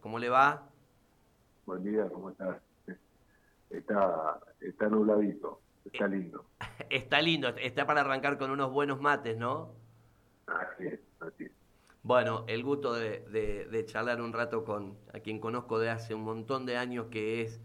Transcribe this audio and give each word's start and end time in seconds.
¿Cómo 0.00 0.18
le 0.18 0.28
va? 0.28 0.66
Buen 1.66 1.84
día, 1.84 2.08
¿cómo 2.08 2.30
estás? 2.30 2.56
Está, 3.68 4.40
está 4.60 4.88
nubladito, 4.88 5.60
está 5.84 6.08
lindo. 6.08 6.44
Está 6.90 7.22
lindo, 7.22 7.48
está 7.50 7.86
para 7.86 8.00
arrancar 8.00 8.36
con 8.36 8.50
unos 8.50 8.72
buenos 8.72 9.00
mates, 9.00 9.36
¿no? 9.36 9.74
Así 10.46 10.88
es, 10.88 11.00
así 11.20 11.44
es. 11.44 11.52
Bueno, 12.02 12.44
el 12.48 12.64
gusto 12.64 12.94
de, 12.94 13.20
de, 13.70 13.84
charlar 13.84 14.20
un 14.20 14.32
rato 14.32 14.64
con 14.64 14.98
a 15.14 15.20
quien 15.20 15.38
conozco 15.38 15.78
de 15.78 15.90
hace 15.90 16.14
un 16.14 16.22
montón 16.22 16.66
de 16.66 16.76
años 16.76 17.06
que 17.10 17.42
es 17.42 17.60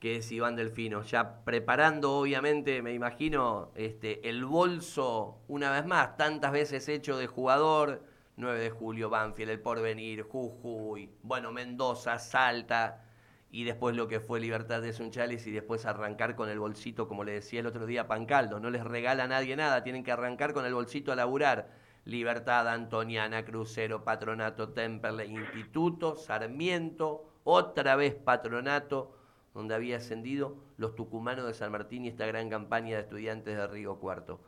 que 0.00 0.16
es 0.16 0.32
Iván 0.32 0.56
Delfino, 0.56 1.02
ya 1.02 1.44
preparando 1.44 2.12
obviamente, 2.12 2.82
me 2.82 2.94
imagino, 2.94 3.72
este, 3.74 4.28
el 4.28 4.44
bolso 4.44 5.40
una 5.48 5.70
vez 5.72 5.86
más, 5.86 6.16
tantas 6.16 6.52
veces 6.52 6.88
hecho 6.88 7.16
de 7.16 7.26
jugador, 7.26 8.02
9 8.38 8.60
de 8.60 8.70
julio, 8.70 9.10
Banfield, 9.10 9.50
El 9.50 9.60
Porvenir, 9.60 10.22
Jujuy, 10.22 11.10
bueno, 11.22 11.50
Mendoza, 11.50 12.18
Salta, 12.20 13.04
y 13.50 13.64
después 13.64 13.96
lo 13.96 14.06
que 14.06 14.20
fue 14.20 14.38
Libertad 14.38 14.80
de 14.80 14.92
Sunchales 14.92 15.46
y 15.46 15.50
después 15.50 15.86
arrancar 15.86 16.36
con 16.36 16.48
el 16.48 16.60
bolsito, 16.60 17.08
como 17.08 17.24
le 17.24 17.32
decía 17.32 17.60
el 17.60 17.66
otro 17.66 17.84
día 17.84 18.06
Pancaldo, 18.06 18.60
no 18.60 18.70
les 18.70 18.84
regala 18.84 19.26
nadie 19.26 19.56
nada, 19.56 19.82
tienen 19.82 20.04
que 20.04 20.12
arrancar 20.12 20.52
con 20.52 20.64
el 20.64 20.74
bolsito 20.74 21.10
a 21.10 21.16
laburar. 21.16 21.70
Libertad, 22.04 22.68
Antoniana, 22.68 23.44
Crucero, 23.44 24.04
Patronato, 24.04 24.68
Temperley, 24.70 25.34
Instituto, 25.34 26.16
Sarmiento, 26.16 27.28
otra 27.42 27.96
vez 27.96 28.14
Patronato, 28.14 29.14
donde 29.52 29.74
había 29.74 29.96
ascendido 29.96 30.56
los 30.76 30.94
tucumanos 30.94 31.44
de 31.46 31.54
San 31.54 31.72
Martín 31.72 32.04
y 32.04 32.08
esta 32.08 32.26
gran 32.26 32.48
campaña 32.48 32.96
de 32.96 33.02
estudiantes 33.02 33.56
de 33.56 33.66
Río 33.66 33.96
Cuarto. 33.98 34.40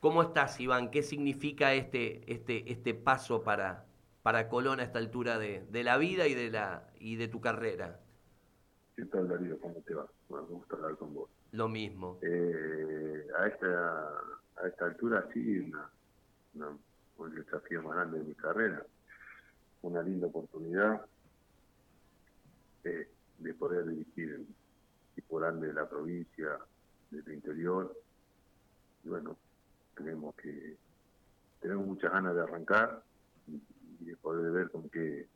¿Cómo 0.00 0.22
estás, 0.22 0.60
Iván? 0.60 0.90
¿Qué 0.90 1.02
significa 1.02 1.74
este, 1.74 2.32
este, 2.32 2.70
este 2.70 2.94
paso 2.94 3.42
para, 3.42 3.84
para 4.22 4.48
Colón 4.48 4.78
a 4.78 4.84
esta 4.84 5.00
altura 5.00 5.38
de, 5.38 5.66
de 5.70 5.82
la 5.82 5.98
vida 5.98 6.28
y 6.28 6.34
de, 6.34 6.50
la, 6.50 6.88
y 7.00 7.16
de 7.16 7.26
tu 7.26 7.40
carrera? 7.40 7.98
¿Qué 8.94 9.04
tal, 9.06 9.26
Darío? 9.26 9.58
¿Cómo 9.58 9.80
te 9.82 9.94
va? 9.94 10.06
Bueno, 10.28 10.46
me 10.46 10.54
gusta 10.54 10.76
hablar 10.76 10.96
con 10.96 11.14
vos. 11.14 11.28
Lo 11.50 11.68
mismo. 11.68 12.18
Eh, 12.22 13.26
a, 13.38 13.48
esta, 13.48 14.08
a 14.62 14.68
esta 14.68 14.84
altura 14.84 15.26
sí, 15.32 15.72
una, 16.54 16.78
un 17.16 17.34
desafío 17.34 17.82
más 17.82 17.96
grande 17.96 18.18
de 18.18 18.24
mi 18.24 18.34
carrera. 18.34 18.86
Una 19.82 20.02
linda 20.02 20.28
oportunidad. 20.28 21.04
Eh, 22.84 23.08
de 23.38 23.54
poder 23.54 23.86
dirigir 23.86 24.30
el 24.30 24.46
equipo 25.12 25.38
grande 25.38 25.68
de 25.68 25.72
la 25.72 25.88
provincia, 25.88 26.58
del 27.10 27.34
interior. 27.34 27.96
Y 29.04 29.08
bueno, 29.08 29.36
tenemos 29.98 30.34
que 30.36 30.76
tenemos 31.60 31.86
muchas 31.86 32.12
ganas 32.12 32.34
de 32.34 32.42
arrancar 32.42 33.02
y, 33.46 33.60
de 34.04 34.16
poder 34.16 34.52
ver 34.52 34.70
con 34.70 34.88
qué 34.88 35.26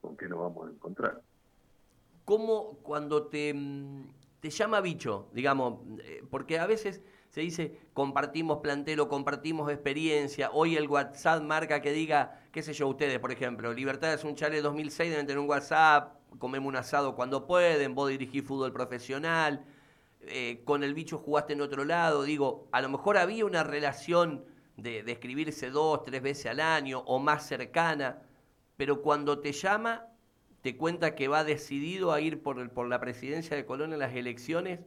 con 0.00 0.16
qué 0.16 0.28
nos 0.28 0.38
vamos 0.38 0.68
a 0.68 0.70
encontrar. 0.70 1.22
¿Cómo 2.24 2.78
cuando 2.82 3.26
te, 3.26 3.54
te 4.40 4.50
llama 4.50 4.80
bicho, 4.80 5.28
digamos, 5.32 5.80
eh, 6.00 6.22
porque 6.30 6.58
a 6.58 6.66
veces 6.66 7.02
se 7.28 7.40
dice 7.40 7.78
compartimos 7.92 8.58
plantel 8.58 9.00
o 9.00 9.08
compartimos 9.08 9.70
experiencia, 9.70 10.50
hoy 10.52 10.76
el 10.76 10.88
WhatsApp 10.88 11.42
marca 11.42 11.80
que 11.80 11.92
diga, 11.92 12.42
qué 12.52 12.62
sé 12.62 12.72
yo, 12.72 12.88
ustedes, 12.88 13.18
por 13.18 13.32
ejemplo, 13.32 13.72
Libertad 13.72 14.12
es 14.12 14.24
un 14.24 14.34
chale 14.34 14.60
2006, 14.60 15.10
deben 15.10 15.26
tener 15.26 15.40
un 15.40 15.48
WhatsApp, 15.48 16.16
comemos 16.38 16.68
un 16.68 16.76
asado 16.76 17.14
cuando 17.14 17.46
pueden, 17.46 17.94
vos 17.94 18.08
dirigís 18.08 18.44
fútbol 18.44 18.72
profesional, 18.72 19.64
eh, 20.28 20.62
con 20.64 20.82
el 20.82 20.94
bicho 20.94 21.18
jugaste 21.18 21.52
en 21.52 21.60
otro 21.60 21.84
lado, 21.84 22.22
digo, 22.22 22.68
a 22.72 22.80
lo 22.80 22.88
mejor 22.88 23.16
había 23.16 23.44
una 23.44 23.62
relación 23.62 24.44
de, 24.76 25.02
de, 25.02 25.12
escribirse 25.12 25.70
dos, 25.70 26.02
tres 26.02 26.22
veces 26.22 26.46
al 26.46 26.60
año 26.60 27.00
o 27.00 27.18
más 27.18 27.46
cercana, 27.46 28.22
pero 28.76 29.02
cuando 29.02 29.38
te 29.38 29.52
llama, 29.52 30.06
te 30.62 30.76
cuenta 30.76 31.14
que 31.14 31.28
va 31.28 31.44
decidido 31.44 32.12
a 32.12 32.20
ir 32.20 32.42
por, 32.42 32.70
por 32.70 32.88
la 32.88 33.00
presidencia 33.00 33.56
de 33.56 33.66
Colón 33.66 33.92
en 33.92 33.98
las 33.98 34.14
elecciones 34.14 34.80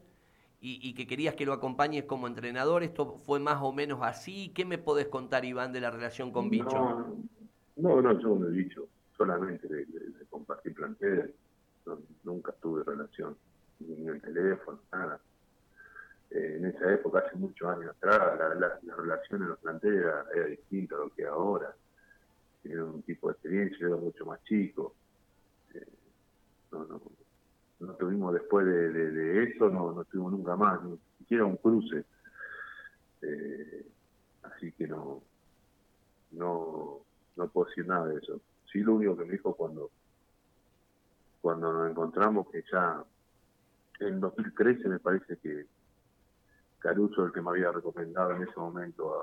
y, 0.60 0.80
y, 0.82 0.94
que 0.96 1.06
querías 1.06 1.36
que 1.36 1.46
lo 1.46 1.54
acompañes 1.54 2.06
como 2.06 2.26
entrenador, 2.26 2.82
¿esto 2.82 3.14
fue 3.14 3.40
más 3.40 3.60
o 3.62 3.72
menos 3.72 4.00
así? 4.02 4.52
¿Qué 4.56 4.66
me 4.66 4.80
podés 4.80 5.08
contar, 5.08 5.46
Iván, 5.46 5.72
de 5.72 5.82
la 5.82 5.92
relación 5.92 6.32
con 6.32 6.50
Bicho? 6.50 7.06
No, 7.76 8.02
no, 8.02 8.20
yo 8.20 8.36
no 8.36 8.48
he 8.48 8.52
dicho 8.52 8.88
solamente 9.16 9.68
de, 9.68 9.86
compartir 10.30 10.74
plantel, 10.74 11.34
nunca 12.24 12.54
tuve 12.62 12.84
relación, 12.84 13.36
ni 13.80 14.08
el 14.08 14.22
teléfono, 14.22 14.80
nada. 14.92 15.20
Eh, 16.30 16.58
en 16.58 16.66
esa 16.66 16.94
época, 16.94 17.20
hace 17.20 17.36
muchos 17.36 17.68
años 17.68 17.96
atrás, 17.96 18.38
la, 18.38 18.56
la, 18.56 18.96
relación 18.96 19.44
en 19.44 19.50
los 19.50 19.60
planteles 19.60 20.02
era, 20.02 20.46
distinta 20.46 20.96
a 20.96 21.00
lo 21.00 21.10
que 21.10 21.26
ahora. 21.26 21.74
Tenía 22.62 22.84
un 22.84 23.02
tipo 23.04 23.28
de 23.28 23.34
experiencia, 23.34 23.78
yo 23.80 23.88
era 23.88 23.98
mucho 23.98 24.26
más 24.26 24.44
chico. 24.44 24.96
Eh, 25.74 25.86
no, 26.72 26.86
no, 26.86 27.02
no 27.80 27.94
tuvimos 27.94 28.34
después 28.34 28.66
de, 28.66 29.44
eso, 29.44 29.70
no, 29.70 29.94
no 29.94 30.04
tuvimos 30.06 30.32
nunca 30.34 30.56
más, 30.56 30.84
ni 30.84 31.00
siquiera 31.20 31.46
un 31.46 31.58
cruce. 31.58 32.04
Eh, 33.22 33.86
así 34.44 34.72
que 34.74 34.88
no, 34.88 35.24
no, 36.32 37.02
no 37.36 37.48
puedo 37.48 37.68
decir 37.68 37.88
nada 37.88 38.08
de 38.08 38.18
eso 38.20 38.40
sí 38.72 38.80
lo 38.80 38.96
único 38.96 39.18
que 39.18 39.26
me 39.26 39.32
dijo 39.34 39.56
cuando 39.56 39.90
cuando 41.42 41.72
nos 41.72 41.90
encontramos 41.90 42.50
que 42.50 42.64
ya 42.72 43.04
en 44.00 44.20
2013 44.20 44.88
me 44.90 45.00
parece 45.00 45.38
que 45.38 45.66
Caruso 46.80 47.26
el 47.26 47.32
que 47.32 47.42
me 47.42 47.50
había 47.50 47.72
recomendado 47.72 48.32
en 48.32 48.44
ese 48.44 48.60
momento 48.60 49.14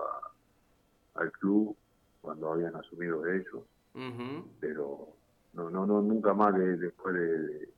al 1.15 1.31
club 1.33 1.77
cuando 2.21 2.53
habían 2.53 2.75
asumido 2.75 3.27
ellos 3.27 3.63
pero 4.61 5.09
no 5.53 5.71
no 5.71 5.87
no 5.87 6.03
nunca 6.03 6.35
más 6.35 6.55
después 6.55 7.15
de, 7.15 7.69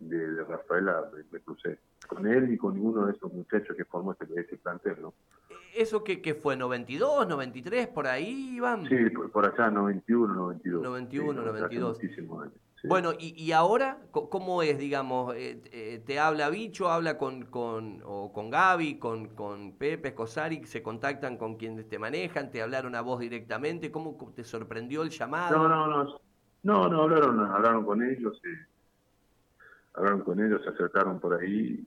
de, 0.00 0.44
Rafaela 0.44 1.10
me, 1.30 1.40
crucé 1.40 1.78
con 2.08 2.26
él 2.26 2.52
y 2.52 2.56
con 2.56 2.74
ninguno 2.74 3.06
de 3.06 3.12
esos 3.12 3.32
muchachos 3.32 3.76
que 3.76 3.84
formó 3.84 4.12
este, 4.12 4.26
ese 4.40 4.56
plantel 4.56 5.02
no 5.02 5.14
¿Eso 5.76 6.02
que, 6.02 6.22
que 6.22 6.34
fue? 6.34 6.56
¿92, 6.56 7.28
93, 7.28 7.88
por 7.88 8.06
ahí, 8.06 8.56
Iván? 8.56 8.88
Sí, 8.88 8.96
por, 9.30 9.44
allá, 9.44 9.70
91, 9.70 10.34
92. 10.34 10.82
91, 10.82 11.42
92. 11.42 11.98
Bueno, 12.86 13.12
y, 13.18 13.34
y 13.42 13.52
ahora, 13.52 13.98
¿cómo 14.12 14.62
es, 14.62 14.78
digamos? 14.78 15.34
Eh, 15.34 15.60
eh, 15.72 16.02
¿Te 16.06 16.20
habla 16.20 16.50
Bicho, 16.50 16.88
habla 16.88 17.18
con, 17.18 17.46
con, 17.46 18.00
o 18.04 18.32
con 18.32 18.50
Gaby, 18.50 18.98
con, 18.98 19.34
con 19.34 19.76
Pepe, 19.76 20.14
se 20.64 20.82
contactan 20.82 21.36
con 21.36 21.56
quienes 21.56 21.88
te 21.88 21.98
manejan, 21.98 22.50
te 22.50 22.62
hablaron 22.62 22.94
a 22.94 23.00
vos 23.00 23.20
directamente? 23.20 23.90
¿Cómo 23.90 24.16
te 24.34 24.44
sorprendió 24.44 25.02
el 25.02 25.10
llamado? 25.10 25.58
No, 25.58 25.68
no, 25.68 25.86
no. 25.86 26.20
No, 26.62 26.88
no, 26.88 27.02
hablaron, 27.02 27.38
hablaron 27.40 27.84
con 27.84 28.02
ellos, 28.02 28.40
sí. 28.42 28.50
hablaron 29.94 30.22
con 30.22 30.44
ellos, 30.44 30.62
se 30.64 30.70
acercaron 30.70 31.20
por 31.20 31.40
ahí. 31.40 31.86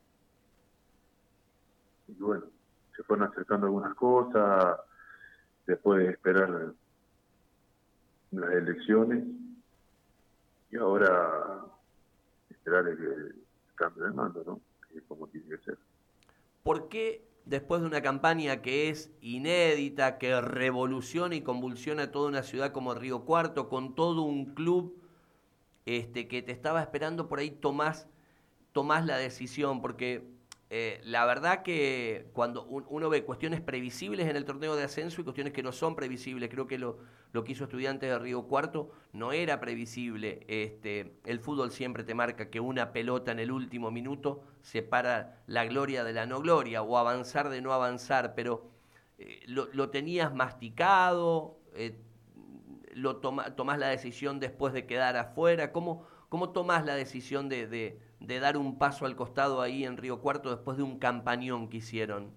Y 2.07 2.13
bueno, 2.13 2.45
se 2.95 3.03
fueron 3.03 3.27
acercando 3.27 3.67
algunas 3.67 3.93
cosas, 3.95 4.77
después 5.65 5.99
de 5.99 6.11
esperar 6.11 6.73
las 8.31 8.51
elecciones 8.53 9.23
y 10.71 10.77
ahora 10.77 11.65
esperar 12.49 12.87
el, 12.87 13.35
cambio 13.75 14.03
de 14.03 14.11
mando, 14.11 14.43
¿no? 14.45 14.61
Que 14.91 15.01
como 15.03 15.27
tiene 15.27 15.49
que 15.49 15.57
ser. 15.59 15.77
¿Por 16.63 16.89
qué 16.89 17.25
después 17.45 17.81
de 17.81 17.87
una 17.87 18.01
campaña 18.01 18.61
que 18.61 18.89
es 18.89 19.11
inédita, 19.21 20.17
que 20.17 20.39
revoluciona 20.41 21.35
y 21.35 21.41
convulsiona 21.41 22.11
toda 22.11 22.27
una 22.27 22.43
ciudad 22.43 22.71
como 22.73 22.93
Río 22.93 23.25
Cuarto, 23.25 23.69
con 23.69 23.95
todo 23.95 24.23
un 24.23 24.53
club 24.53 25.01
este, 25.85 26.27
que 26.27 26.41
te 26.41 26.51
estaba 26.51 26.81
esperando, 26.81 27.29
por 27.29 27.39
ahí 27.39 27.51
tomás, 27.51 28.07
tomás 28.73 29.05
la 29.05 29.17
decisión? 29.17 29.81
Porque 29.81 30.27
eh, 30.71 31.01
la 31.03 31.25
verdad 31.25 31.63
que 31.63 32.27
cuando 32.33 32.63
uno 32.65 33.09
ve 33.09 33.23
cuestiones 33.23 33.59
previsibles 33.59 34.27
en 34.27 34.35
el 34.35 34.45
torneo 34.45 34.75
de 34.75 34.83
ascenso 34.83 35.19
y 35.19 35.23
cuestiones 35.23 35.51
que 35.51 35.63
no 35.63 35.71
son 35.71 35.95
previsibles, 35.95 36.47
creo 36.49 36.67
que 36.67 36.77
lo, 36.77 36.99
lo 37.31 37.43
que 37.43 37.53
hizo 37.53 37.63
Estudiantes 37.63 38.07
de 38.07 38.19
Río 38.19 38.43
Cuarto 38.43 38.91
no 39.11 39.31
era 39.31 39.59
previsible. 39.59 40.45
Este, 40.47 41.15
el 41.25 41.39
fútbol 41.39 41.71
siempre 41.71 42.03
te 42.03 42.13
marca 42.13 42.51
que 42.51 42.59
una 42.59 42.91
pelota 42.91 43.31
en 43.31 43.39
el 43.39 43.51
último 43.51 43.89
minuto 43.89 44.43
separa 44.61 45.41
la 45.47 45.65
gloria 45.65 46.03
de 46.03 46.13
la 46.13 46.27
no 46.27 46.39
gloria 46.39 46.83
o 46.83 46.97
avanzar 46.99 47.49
de 47.49 47.61
no 47.61 47.73
avanzar, 47.73 48.35
pero 48.35 48.69
eh, 49.17 49.41
lo, 49.47 49.89
tenías 49.89 50.35
masticado, 50.35 51.57
eh, 51.73 51.99
lo 52.93 53.17
tomás 53.17 53.79
la 53.79 53.87
decisión 53.87 54.39
después 54.39 54.71
de 54.71 54.85
quedar 54.85 55.17
afuera, 55.17 55.71
¿cómo, 55.71 56.05
cómo 56.29 56.49
tomás 56.49 56.85
la 56.85 56.93
decisión 56.93 57.49
de 57.49 57.65
de 57.65 58.08
dar 58.19 58.57
un 58.57 58.77
paso 58.77 59.05
al 59.05 59.15
costado 59.15 59.61
ahí 59.61 59.85
en 59.85 59.97
Río 59.97 60.19
Cuarto 60.19 60.49
después 60.49 60.77
de 60.77 60.83
un 60.83 60.99
campañón 60.99 61.69
que 61.69 61.77
hicieron? 61.77 62.31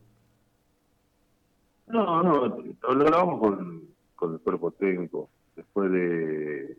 No, 1.87 2.23
no, 2.23 2.47
lo 2.47 3.07
hablamos 3.07 3.41
con, 3.41 3.83
con 4.15 4.35
el 4.35 4.41
cuerpo 4.41 4.71
técnico. 4.71 5.29
Después 5.57 5.91
de, 5.93 6.79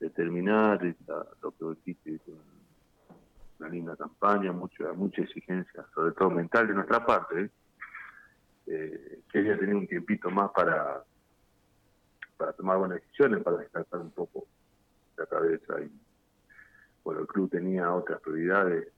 de 0.00 0.10
terminar 0.10 0.80
lo 1.42 1.50
que 1.52 1.80
dijiste, 1.84 2.32
una 3.58 3.68
linda 3.68 3.96
campaña, 3.96 4.52
mucha, 4.52 4.92
mucha 4.94 5.22
exigencia, 5.22 5.84
sobre 5.94 6.12
todo 6.12 6.30
mental 6.30 6.68
de 6.68 6.74
nuestra 6.74 7.04
parte. 7.04 7.42
¿eh? 7.42 7.50
Eh, 8.66 9.20
quería 9.30 9.58
tener 9.58 9.74
un 9.74 9.86
tiempito 9.86 10.30
más 10.30 10.50
para, 10.52 11.04
para 12.36 12.52
tomar 12.54 12.78
buenas 12.78 13.00
decisiones, 13.02 13.42
para 13.42 13.58
descansar 13.58 14.00
un 14.00 14.10
poco 14.12 14.46
la 15.16 15.26
cabeza 15.26 15.80
y 15.82 15.90
bueno, 17.04 17.20
el 17.20 17.26
club 17.26 17.50
tenía 17.50 17.92
otras 17.92 18.20
prioridades 18.20 18.88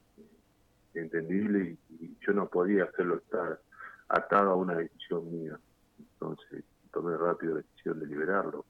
entendibles 0.95 1.79
y, 2.01 2.17
yo 2.25 2.33
no 2.33 2.49
podía 2.49 2.85
hacerlo 2.85 3.17
estar 3.17 3.61
atado 4.09 4.51
a 4.51 4.55
una 4.55 4.77
decisión 4.77 5.33
mía. 5.33 5.59
Entonces 5.99 6.65
tomé 6.93 7.17
rápido 7.17 7.55
la 7.55 7.63
decisión 7.63 7.99
de 7.99 8.07
liberarlo. 8.07 8.65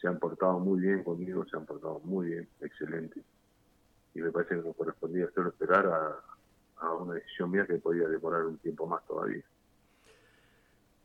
Se 0.00 0.08
han 0.08 0.18
portado 0.18 0.58
muy 0.58 0.80
bien 0.80 1.02
conmigo, 1.02 1.44
se 1.46 1.56
han 1.56 1.66
portado 1.66 2.00
muy 2.04 2.28
bien, 2.28 2.48
excelente. 2.60 3.20
Y 4.14 4.20
me 4.20 4.30
parece 4.30 4.56
que 4.56 4.62
no 4.62 4.72
correspondía 4.72 5.26
hacerlo 5.26 5.50
esperar 5.50 5.86
a, 5.86 6.92
una 6.92 7.14
decisión 7.14 7.50
mía 7.50 7.66
que 7.66 7.76
podía 7.76 8.06
demorar 8.08 8.44
un 8.44 8.58
tiempo 8.58 8.86
más 8.86 9.04
todavía. 9.06 9.42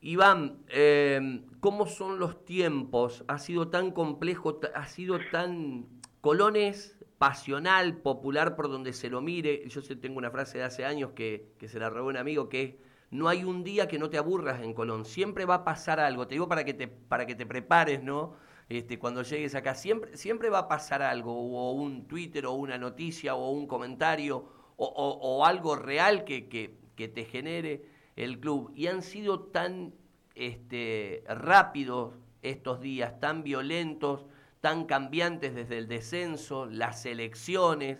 Iván, 0.01 0.59
eh, 0.67 1.41
¿cómo 1.61 1.87
son 1.87 2.19
los 2.19 2.43
tiempos? 2.43 3.23
Ha 3.27 3.39
sido 3.39 3.69
tan 3.69 3.91
complejo, 3.91 4.59
ha 4.73 4.87
sido 4.87 5.19
tan... 5.31 5.98
Colones 6.21 6.97
pasional, 7.17 7.97
popular 7.97 8.55
por 8.55 8.69
donde 8.69 8.93
se 8.93 9.09
lo 9.09 9.21
mire. 9.21 9.67
Yo 9.67 9.81
tengo 9.99 10.17
una 10.17 10.31
frase 10.31 10.57
de 10.57 10.63
hace 10.63 10.85
años 10.85 11.11
que, 11.15 11.53
se 11.65 11.79
la 11.79 11.89
robó 11.89 12.09
un 12.09 12.17
amigo 12.17 12.49
que 12.49 12.63
es, 12.63 12.75
no 13.11 13.27
hay 13.27 13.43
un 13.43 13.63
día 13.63 13.87
que 13.87 13.99
no 13.99 14.09
te 14.09 14.17
aburras 14.17 14.61
en 14.61 14.73
Colón, 14.73 15.03
siempre 15.05 15.45
va 15.45 15.55
a 15.55 15.63
pasar 15.63 15.99
algo. 15.99 16.27
Te 16.27 16.35
digo 16.35 16.47
para 16.47 16.63
que 16.63 16.73
te, 16.73 16.87
para 16.87 17.25
que 17.25 17.35
te 17.35 17.45
prepares, 17.45 18.03
¿no? 18.03 18.35
Este, 18.69 18.99
cuando 18.99 19.23
llegues 19.23 19.55
acá, 19.55 19.73
siempre, 19.73 20.15
siempre 20.15 20.49
va 20.49 20.59
a 20.59 20.67
pasar 20.67 21.01
algo, 21.01 21.33
o 21.33 21.71
un 21.71 22.07
Twitter, 22.07 22.45
o 22.45 22.53
una 22.53 22.77
noticia, 22.77 23.33
o 23.33 23.49
un 23.49 23.65
comentario, 23.65 24.45
o, 24.77 25.45
algo 25.45 25.75
real 25.75 26.23
que, 26.23 26.47
que 26.47 27.07
te 27.07 27.25
genere 27.25 27.83
el 28.15 28.39
club 28.39 28.71
y 28.75 28.87
han 28.87 29.01
sido 29.01 29.39
tan 29.39 29.93
este, 30.35 31.23
rápidos 31.27 32.13
estos 32.41 32.81
días, 32.81 33.19
tan 33.19 33.43
violentos, 33.43 34.25
tan 34.61 34.85
cambiantes 34.85 35.55
desde 35.55 35.77
el 35.77 35.87
descenso, 35.87 36.65
las 36.65 37.05
elecciones, 37.05 37.99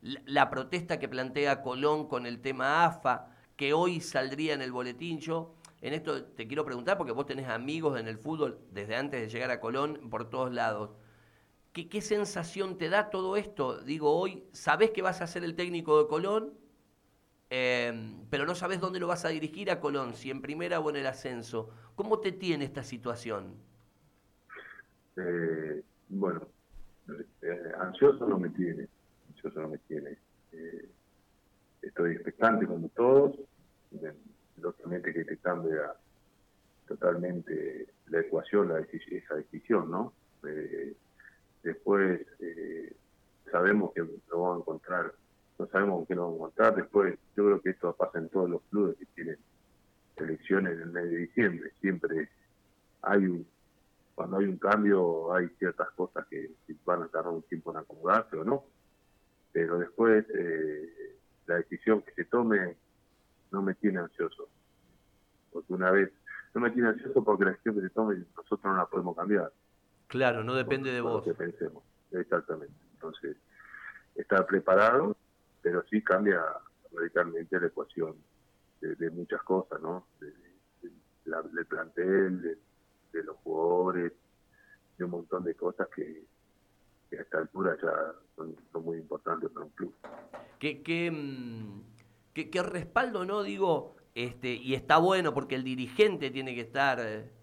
la, 0.00 0.50
protesta 0.50 0.98
que 0.98 1.08
plantea 1.08 1.62
Colón 1.62 2.08
con 2.08 2.26
el 2.26 2.40
tema 2.40 2.84
AFA, 2.84 3.30
que 3.56 3.72
hoy 3.72 4.00
saldría 4.00 4.54
en 4.54 4.62
el 4.62 4.72
boletín. 4.72 5.18
Yo 5.18 5.54
en 5.80 5.94
esto 5.94 6.24
te 6.24 6.46
quiero 6.46 6.64
preguntar, 6.64 6.96
porque 6.96 7.12
vos 7.12 7.26
tenés 7.26 7.48
amigos 7.48 7.98
en 7.98 8.08
el 8.08 8.18
fútbol 8.18 8.58
desde 8.70 8.96
antes 8.96 9.20
de 9.20 9.28
llegar 9.28 9.50
a 9.50 9.60
Colón 9.60 10.08
por 10.10 10.30
todos 10.30 10.52
lados. 10.52 10.90
¿Qué, 11.72 12.00
sensación 12.00 12.78
te 12.78 12.88
da 12.88 13.10
todo 13.10 13.36
esto? 13.36 13.80
Digo, 13.82 14.16
hoy, 14.16 14.44
¿sabés 14.52 14.92
que 14.92 15.02
vas 15.02 15.20
a 15.20 15.26
ser 15.26 15.42
el 15.42 15.56
técnico 15.56 16.00
de 16.00 16.08
Colón? 16.08 16.54
Em, 17.50 18.24
pero 18.30 18.46
no 18.46 18.54
sabes 18.54 18.80
dónde 18.80 19.00
lo 19.00 19.08
vas 19.08 19.24
a 19.24 19.28
dirigir 19.28 19.70
a 19.70 19.80
Colón, 19.80 20.14
si 20.14 20.30
en 20.30 20.40
primera 20.40 20.78
o 20.78 20.88
en 20.90 20.96
el 20.96 21.06
ascenso. 21.06 21.70
¿Cómo 21.96 22.20
te 22.20 22.30
tiene 22.30 22.64
esta 22.64 22.84
situación? 22.84 23.56
Eh, 25.16 25.82
bueno, 26.08 26.48
eh, 27.42 27.72
ansioso 27.78 28.26
no 28.26 28.38
me 28.38 28.50
tiene, 28.50 28.88
ansioso 29.30 29.60
no 29.60 29.68
me 29.68 29.78
tiene. 29.78 30.16
Eh, 30.52 30.88
estoy 31.82 32.12
expectante 32.12 32.66
como 32.66 32.88
todos, 32.90 33.38
lógicamente 34.60 35.12
que 35.12 35.24
te 35.24 35.36
cambia 35.38 35.94
totalmente 36.86 37.88
la 38.08 38.20
ecuación, 38.20 38.68
la 38.68 38.80
esa 38.80 39.34
decisión, 39.36 39.90
¿no? 39.90 40.12
después 41.62 42.20
sabemos 43.50 43.94
que 43.94 44.00
lo 44.00 44.40
vamos 44.40 44.56
a 44.56 44.60
encontrar 44.60 45.14
no 45.58 45.66
sabemos 45.68 46.06
qué 46.08 46.14
nos 46.14 46.24
vamos 46.24 46.34
a 46.34 46.38
encontrar. 46.38 46.76
Después, 46.76 47.18
yo 47.36 47.44
creo 47.44 47.60
que 47.60 47.70
esto 47.70 47.94
pasa 47.94 48.18
en 48.18 48.28
todos 48.28 48.50
los 48.50 48.62
clubes 48.70 48.96
que 48.96 49.06
tienen 49.14 49.38
elecciones 50.16 50.74
en 50.74 50.80
el 50.80 50.90
mes 50.90 51.10
de 51.10 51.16
diciembre. 51.16 51.72
Siempre 51.80 52.28
hay 53.02 53.26
un, 53.26 53.46
cuando 54.14 54.38
hay 54.38 54.46
un 54.46 54.58
cambio, 54.58 55.34
hay 55.34 55.48
ciertas 55.58 55.90
cosas 55.90 56.26
que 56.28 56.50
van 56.84 57.02
a 57.02 57.08
tardar 57.08 57.32
un 57.32 57.42
tiempo 57.42 57.72
en 57.72 57.78
acomodarse 57.78 58.36
o 58.36 58.44
no. 58.44 58.64
Pero 59.52 59.78
después, 59.78 60.24
eh, 60.34 61.18
la 61.46 61.56
decisión 61.56 62.02
que 62.02 62.12
se 62.12 62.24
tome 62.24 62.76
no 63.50 63.62
me 63.62 63.74
tiene 63.74 64.00
ansioso. 64.00 64.48
Porque 65.52 65.72
una 65.72 65.90
vez, 65.90 66.12
no 66.54 66.60
me 66.60 66.70
tiene 66.70 66.88
ansioso 66.88 67.22
porque 67.24 67.44
la 67.44 67.50
decisión 67.52 67.76
que 67.76 67.82
se 67.82 67.90
tome 67.90 68.16
nosotros 68.36 68.64
no 68.64 68.76
la 68.76 68.86
podemos 68.86 69.16
cambiar. 69.16 69.52
Claro, 70.08 70.44
no 70.44 70.54
depende 70.54 70.92
de 70.92 71.00
vos. 71.00 71.24
que 71.24 71.34
pensemos, 71.34 71.82
exactamente. 72.12 72.74
Entonces, 72.94 73.36
estar 74.14 74.46
preparado 74.46 75.16
pero 75.64 75.82
sí 75.90 76.02
cambia 76.02 76.42
radicalmente 76.92 77.58
la 77.58 77.68
ecuación 77.68 78.14
de, 78.82 79.10
muchas 79.10 79.42
cosas, 79.44 79.80
¿no? 79.80 80.06
De, 80.20 80.30
del 81.24 81.66
plantel, 81.66 82.42
de, 82.42 82.58
los 83.22 83.36
jugadores, 83.36 84.12
de 84.98 85.04
un 85.04 85.10
montón 85.10 85.44
de 85.44 85.54
cosas 85.54 85.88
que, 85.94 86.24
a 87.16 87.22
esta 87.22 87.38
altura 87.38 87.76
ya 87.80 87.92
son, 88.34 88.56
muy 88.84 88.98
importantes 88.98 89.50
para 89.50 89.66
un 89.66 89.72
club. 89.72 89.94
¿Qué, 90.58 91.10
mm, 91.10 91.80
qué, 92.32 92.50
qué, 92.50 92.62
respaldo, 92.62 93.24
no? 93.24 93.42
Digo, 93.42 93.94
este, 94.14 94.54
y 94.54 94.74
está 94.74 94.98
bueno 94.98 95.32
porque 95.32 95.54
el 95.54 95.64
dirigente 95.64 96.30
tiene 96.30 96.54
que 96.54 96.62
estar, 96.62 97.00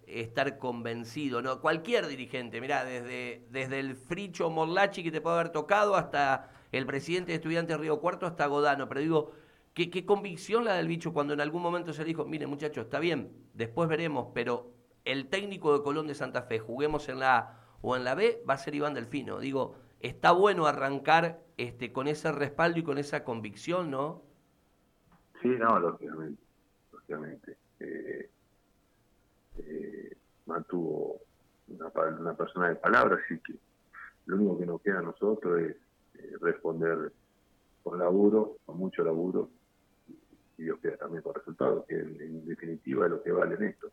estar 0.08 0.58
convencido, 0.58 1.42
¿no? 1.42 1.62
Cualquier 1.62 2.08
dirigente, 2.08 2.60
mirá, 2.62 2.84
desde, 2.84 3.46
desde 3.50 3.80
el 3.80 3.96
Fricho 3.96 4.50
Morlachi 4.50 5.04
que 5.04 5.12
te 5.12 5.22
puede 5.22 5.40
haber 5.40 5.52
tocado 5.52 5.96
hasta 5.96 6.52
el 6.72 6.86
presidente 6.86 7.32
de 7.32 7.38
Estudiantes 7.38 7.80
Río 7.80 8.00
Cuarto 8.00 8.26
hasta 8.26 8.46
Godano, 8.48 8.88
pero 8.88 9.02
digo, 9.02 9.32
¿qué, 9.74 9.90
¿qué, 9.90 10.06
convicción 10.06 10.66
la 10.66 10.74
del 10.74 10.88
bicho 10.88 11.14
cuando 11.14 11.34
en 11.34 11.42
algún 11.42 11.62
momento 11.62 11.94
se 11.94 12.04
dijo, 12.04 12.26
mire 12.26 12.48
muchachos, 12.48 12.86
está 12.86 13.00
bien, 13.00 13.32
después 13.54 13.90
veremos, 13.90 14.30
pero 14.34 14.81
el 15.06 15.30
técnico 15.30 15.78
de 15.78 15.84
Colón 15.84 16.08
de 16.08 16.16
Santa 16.16 16.44
Fe, 16.44 16.60
juguemos 16.60 17.10
en 17.10 17.20
la 17.20 17.38
A 17.38 17.60
o 17.82 17.96
en 17.96 18.04
la 18.04 18.16
B, 18.16 18.44
va 18.48 18.56
a 18.56 18.58
ser 18.58 18.76
Iván 18.76 18.94
Delfino. 18.94 19.40
Digo, 19.40 19.76
está 20.00 20.32
bueno 20.32 20.66
arrancar 20.66 21.42
este, 21.58 21.92
con 21.92 22.08
ese 22.08 22.32
respaldo 22.32 22.80
y 22.80 22.84
con 22.84 22.98
esa 22.98 23.24
convicción, 23.24 23.90
¿no? 23.92 24.24
Sí, 25.42 25.50
no, 25.50 25.80
lógicamente, 25.80 26.42
lógicamente. 26.92 27.58
Eh, 27.80 28.30
eh, 29.58 30.18
mantuvo 30.46 31.22
una, 31.68 31.88
una 32.20 32.34
persona 32.36 32.70
de 32.70 32.76
palabra, 32.76 33.20
así 33.24 33.40
que 33.40 33.56
lo 34.26 34.36
único 34.36 34.60
que 34.60 34.66
nos 34.66 34.82
queda 34.82 35.00
a 35.00 35.04
nosotros 35.04 35.60
es 35.60 35.76
eh, 36.16 36.38
responder 36.42 37.12
con 37.84 37.98
laburo, 37.98 38.58
con 38.66 38.78
mucho 38.78 39.04
laburo, 39.04 39.50
y 40.58 40.64
Dios 40.64 40.80
queda 40.80 40.98
también 40.98 41.24
con 41.24 41.34
resultados, 41.34 41.86
que 41.86 41.96
en, 41.96 42.46
definitiva 42.46 43.06
es 43.06 43.12
lo 43.12 43.24
que 43.24 43.32
vale 43.32 43.56
en 43.56 43.64
esto. 43.64 43.92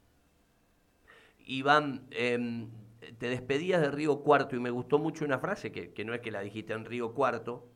Iván, 1.48 2.06
em, 2.12 2.68
te 3.18 3.28
despedías 3.28 3.80
de 3.80 3.90
Río 3.90 4.20
Cuarto 4.20 4.54
y 4.54 4.60
me 4.60 4.70
gustó 4.70 5.00
mucho 5.00 5.24
una 5.24 5.40
frase, 5.40 5.72
que, 5.72 5.92
que 5.92 6.04
no 6.04 6.14
es 6.14 6.20
que 6.20 6.30
la 6.30 6.40
dijiste 6.40 6.72
en 6.72 6.84
Río 6.84 7.12
Cuarto, 7.14 7.66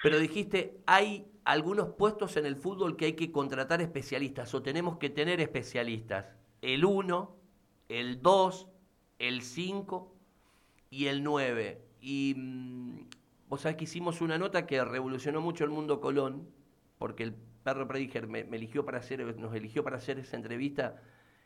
pero 0.00 0.20
dijiste, 0.20 0.80
hay 0.86 1.26
algunos 1.44 1.94
puestos 1.94 2.36
en 2.36 2.46
el 2.46 2.54
fútbol 2.54 2.96
que 2.96 3.06
hay 3.06 3.12
que 3.14 3.32
contratar 3.32 3.82
especialistas 3.82 4.54
o 4.54 4.62
tenemos 4.62 4.98
que 4.98 5.10
tener 5.10 5.40
especialistas. 5.40 6.26
El 6.60 6.84
1, 6.84 7.36
el 7.88 8.22
2, 8.22 8.68
el 9.18 9.42
5 9.42 10.14
y 10.90 11.06
el 11.06 11.24
9. 11.24 11.82
Y 12.00 12.34
mm, 12.36 12.98
Vos 13.52 13.60
sabés 13.60 13.76
que 13.76 13.84
hicimos 13.84 14.22
una 14.22 14.38
nota 14.38 14.64
que 14.64 14.82
revolucionó 14.82 15.42
mucho 15.42 15.64
el 15.64 15.68
mundo 15.68 16.00
Colón, 16.00 16.48
porque 16.96 17.22
el 17.22 17.34
perro 17.34 17.86
Prediger 17.86 18.26
me, 18.26 18.40
eligió 18.40 18.86
para 18.86 18.96
hacer, 18.96 19.20
nos 19.38 19.54
eligió 19.54 19.84
para 19.84 19.98
hacer 19.98 20.18
esa 20.18 20.36
entrevista 20.36 21.02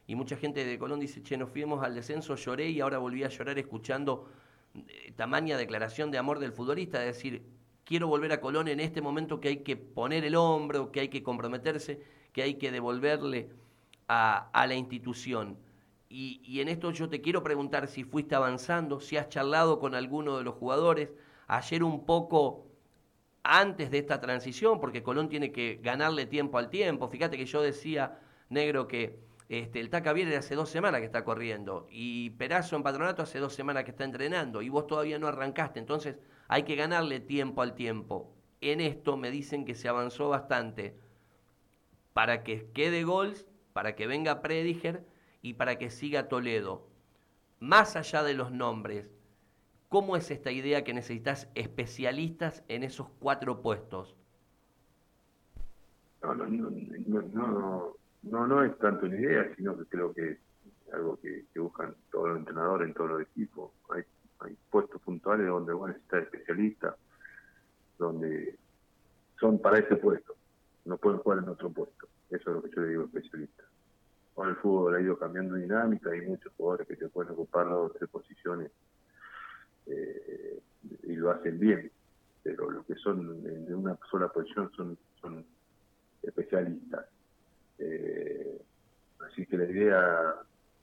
y 0.06 0.14
mucha 0.14 0.36
gente 0.36 0.64
de 0.64 0.78
Colón 0.78 1.00
dice, 1.00 1.22
che, 1.22 1.36
nos 1.36 1.50
fuimos 1.50 1.82
al 1.82 1.94
descenso, 1.94 2.36
lloré 2.36 2.70
y 2.70 2.80
ahora 2.80 2.98
volví 2.98 3.24
a 3.24 3.28
llorar 3.28 3.58
escuchando 3.58 4.28
eh, 4.74 5.12
tamaña 5.16 5.56
declaración 5.56 6.10
de 6.10 6.18
amor 6.18 6.38
del 6.38 6.52
futbolista, 6.52 7.00
decir, 7.00 7.42
quiero 7.84 8.06
volver 8.06 8.32
a 8.32 8.40
Colón 8.40 8.68
en 8.68 8.80
este 8.80 9.00
momento 9.00 9.40
que 9.40 9.48
hay 9.48 9.56
que 9.58 9.76
poner 9.76 10.24
el 10.24 10.36
hombro, 10.36 10.92
que 10.92 11.00
hay 11.00 11.08
que 11.08 11.22
comprometerse, 11.22 12.00
que 12.32 12.42
hay 12.42 12.54
que 12.54 12.70
devolverle 12.70 13.50
a, 14.08 14.50
la 14.54 14.74
institución. 14.74 15.56
Y, 16.08 16.40
y, 16.44 16.60
en 16.60 16.68
esto 16.68 16.92
yo 16.92 17.08
te 17.08 17.20
quiero 17.20 17.42
preguntar 17.42 17.88
si 17.88 18.04
fuiste 18.04 18.36
avanzando, 18.36 19.00
si 19.00 19.16
has 19.16 19.28
charlado 19.28 19.80
con 19.80 19.96
alguno 19.96 20.38
de 20.38 20.44
los 20.44 20.54
jugadores, 20.54 21.10
ayer 21.48 21.82
un 21.82 22.06
poco 22.06 22.66
antes 23.42 23.90
de 23.90 23.98
esta 23.98 24.20
transición, 24.20 24.78
porque 24.80 25.02
Colón 25.02 25.28
tiene 25.28 25.50
que 25.50 25.80
ganarle 25.82 26.26
tiempo 26.26 26.58
al 26.58 26.70
tiempo. 26.70 27.08
Fíjate 27.08 27.36
que 27.36 27.46
yo 27.46 27.62
decía, 27.62 28.20
negro, 28.48 28.86
que 28.86 29.25
este, 29.48 29.80
el 29.80 29.90
Taca 29.90 30.12
Viene 30.12 30.36
hace 30.36 30.54
dos 30.54 30.68
semanas 30.68 31.00
que 31.00 31.06
está 31.06 31.24
corriendo 31.24 31.86
y 31.90 32.30
Perazo 32.30 32.76
en 32.76 32.82
Patronato 32.82 33.22
hace 33.22 33.38
dos 33.38 33.54
semanas 33.54 33.84
que 33.84 33.90
está 33.90 34.04
entrenando 34.04 34.62
y 34.62 34.68
vos 34.68 34.86
todavía 34.86 35.18
no 35.18 35.28
arrancaste, 35.28 35.78
entonces 35.78 36.16
hay 36.48 36.64
que 36.64 36.76
ganarle 36.76 37.20
tiempo 37.20 37.62
al 37.62 37.74
tiempo. 37.74 38.32
En 38.60 38.80
esto 38.80 39.16
me 39.16 39.30
dicen 39.30 39.64
que 39.64 39.74
se 39.74 39.88
avanzó 39.88 40.28
bastante 40.28 40.96
para 42.12 42.42
que 42.42 42.70
quede 42.72 43.04
Gols, 43.04 43.46
para 43.72 43.94
que 43.94 44.06
venga 44.06 44.42
Prediger 44.42 45.04
y 45.42 45.54
para 45.54 45.76
que 45.76 45.90
siga 45.90 46.28
Toledo. 46.28 46.88
Más 47.60 47.96
allá 47.96 48.22
de 48.22 48.34
los 48.34 48.50
nombres, 48.50 49.10
¿Cómo 49.88 50.16
es 50.16 50.30
esta 50.30 50.50
idea 50.50 50.82
que 50.82 50.92
necesitas 50.92 51.48
especialistas 51.54 52.64
en 52.68 52.82
esos 52.82 53.08
cuatro 53.20 53.62
puestos? 53.62 54.16
No, 56.22 56.34
no, 56.34 56.46
no, 56.46 56.70
no, 57.32 57.96
no, 58.30 58.62
es 58.64 58.76
tanto 58.78 59.06
una 59.06 59.16
idea, 59.16 59.54
sino 59.56 59.76
que 59.76 59.84
creo 59.86 60.12
que 60.12 60.32
es 60.32 60.38
algo 60.92 61.18
que, 61.20 61.44
buscan 61.56 61.94
todos 62.10 62.28
los 62.28 62.38
entrenadores 62.38 62.88
en 62.88 62.94
todos 62.94 63.10
los 63.10 63.22
equipos. 63.22 63.72
Hay, 63.90 64.02
hay 64.40 64.56
puestos 64.70 65.00
puntuales 65.02 65.46
donde 65.46 65.72
vos 65.72 65.88
necesitas 65.88 66.24
especialistas, 66.24 66.94
donde 67.98 68.58
son 69.38 69.60
para 69.60 69.78
ese 69.78 69.96
puesto, 69.96 70.34
no 70.84 70.96
pueden 70.96 71.20
jugar 71.20 71.38
en 71.38 71.48
otro 71.48 71.70
puesto. 71.70 72.08
Eso 72.30 72.50
es 72.50 72.56
lo 72.56 72.62
que 72.62 72.70
yo 72.74 72.82
le 72.82 72.88
digo 72.88 73.04
especialista. 73.04 73.62
Ahora 74.36 74.50
el 74.50 74.56
fútbol 74.56 74.94
ha 74.94 75.00
ido 75.00 75.18
cambiando 75.18 75.54
dinámica, 75.54 76.10
hay 76.10 76.22
muchos 76.22 76.52
jugadores 76.56 76.86
que 76.86 76.96
se 76.96 77.08
pueden 77.08 77.32
ocupar 77.32 77.66
las 77.66 77.92
tres 77.94 78.10
posiciones 78.10 78.70
eh, 79.86 80.60
y 81.04 81.14
lo 81.14 81.30
hacen 81.30 81.58
bien, 81.58 81.90
pero 82.42 82.70
los 82.70 82.84
que 82.84 82.96
son 82.96 83.46
en 83.46 83.72
una 83.72 83.98
sola 84.10 84.28
posición 84.28 84.70
son 85.20 85.46
especialistas. 86.22 87.06
Eh, 87.78 88.62
así 89.20 89.46
que 89.46 89.58
la 89.58 89.64
idea 89.64 90.34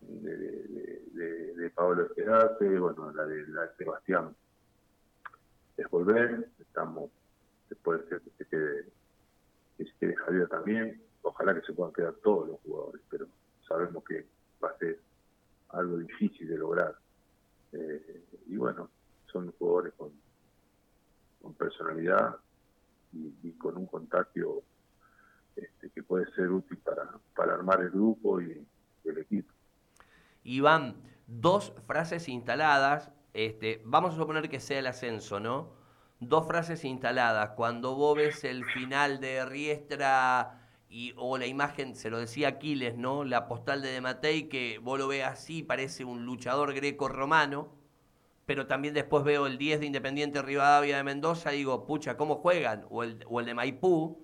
de, 0.01 1.53
de, 1.55 1.69
Pablo 1.71 2.05
Esperarse, 2.05 2.67
bueno, 2.77 3.11
la 3.11 3.25
de, 3.25 3.47
la 3.47 3.73
Sebastián, 3.77 4.35
es 5.77 5.89
volver, 5.89 6.49
estamos, 6.59 7.09
puede 7.81 8.07
ser 8.07 8.21
que 8.21 8.45
que 9.77 9.85
se 9.85 9.91
quede 9.99 10.15
Javier 10.15 10.47
también, 10.47 11.01
ojalá 11.23 11.55
que 11.55 11.65
se 11.65 11.73
puedan 11.73 11.93
quedar 11.93 12.13
todos 12.23 12.47
los 12.47 12.59
jugadores, 12.61 13.01
pero 13.09 13.27
sabemos 13.67 14.03
que 14.03 14.25
va 14.63 14.69
a 14.69 14.77
ser 14.77 14.99
algo 15.69 15.97
difícil 15.97 16.47
de 16.47 16.57
lograr. 16.57 16.95
Eh, 17.71 18.23
y 18.47 18.57
bueno, 18.57 18.89
son 19.31 19.51
jugadores 19.53 19.93
con, 19.93 20.11
con 21.41 21.53
personalidad 21.55 22.37
y, 23.13 23.51
con 23.53 23.77
un 23.77 23.85
contacto 23.85 24.63
este, 25.55 25.89
que 25.89 26.03
puede 26.03 26.25
ser 26.33 26.49
útil 26.51 26.77
para, 26.77 27.09
para 27.35 27.53
armar 27.53 27.81
el 27.81 27.89
grupo 27.91 28.41
y 28.41 28.65
el 29.05 29.17
equipo. 29.17 29.51
Iván, 30.43 30.95
dos 31.27 31.73
frases 31.87 32.27
instaladas, 32.27 33.11
este, 33.33 33.81
vamos 33.85 34.13
a 34.13 34.17
suponer 34.17 34.49
que 34.49 34.59
sea 34.59 34.79
el 34.79 34.87
ascenso, 34.87 35.39
¿no? 35.39 35.71
Dos 36.19 36.47
frases 36.47 36.85
instaladas. 36.85 37.51
Cuando 37.51 37.95
vos 37.95 38.17
ves 38.17 38.43
el 38.43 38.65
final 38.65 39.19
de 39.19 39.45
Riestra 39.45 40.59
y, 40.89 41.13
o 41.17 41.37
la 41.37 41.47
imagen, 41.47 41.95
se 41.95 42.09
lo 42.09 42.19
decía 42.19 42.49
Aquiles, 42.49 42.97
¿no? 42.97 43.23
La 43.23 43.47
postal 43.47 43.81
de 43.81 43.89
Dematei, 43.89 44.47
que 44.49 44.79
vos 44.79 44.99
lo 44.99 45.07
ves 45.07 45.25
así, 45.25 45.63
parece 45.63 46.05
un 46.05 46.25
luchador 46.25 46.73
greco-romano, 46.73 47.69
pero 48.45 48.67
también 48.67 48.93
después 48.93 49.23
veo 49.23 49.47
el 49.47 49.57
10 49.57 49.79
de 49.79 49.85
Independiente 49.87 50.41
Rivadavia 50.41 50.97
de 50.97 51.03
Mendoza 51.03 51.53
y 51.53 51.57
digo, 51.57 51.85
pucha, 51.85 52.15
¿cómo 52.17 52.35
juegan? 52.35 52.85
O 52.89 53.03
el, 53.03 53.25
o 53.27 53.39
el 53.39 53.45
de 53.45 53.53
Maipú. 53.53 54.22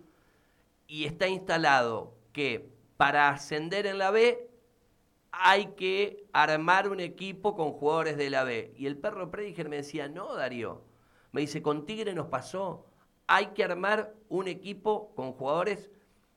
Y 0.90 1.06
está 1.06 1.28
instalado 1.28 2.18
que 2.34 2.68
para 2.98 3.30
ascender 3.30 3.86
en 3.86 4.00
la 4.00 4.10
B 4.10 4.50
hay 5.32 5.68
que 5.78 6.26
armar 6.34 6.90
un 6.90 7.00
equipo 7.00 7.56
con 7.56 7.74
jugadores 7.74 8.18
de 8.18 8.32
la 8.32 8.44
B. 8.44 8.74
Y 8.76 8.88
el 8.88 8.98
perro 8.98 9.30
Prediger 9.30 9.70
me 9.70 9.76
decía, 9.76 10.10
no, 10.10 10.34
Darío. 10.34 10.84
Me 11.32 11.42
dice, 11.42 11.62
con 11.62 11.86
Tigre 11.86 12.16
nos 12.16 12.26
pasó. 12.26 12.88
Hay 13.28 13.50
que 13.54 13.64
armar 13.64 14.16
un 14.30 14.48
equipo 14.48 15.14
con 15.14 15.34
jugadores 15.34 15.92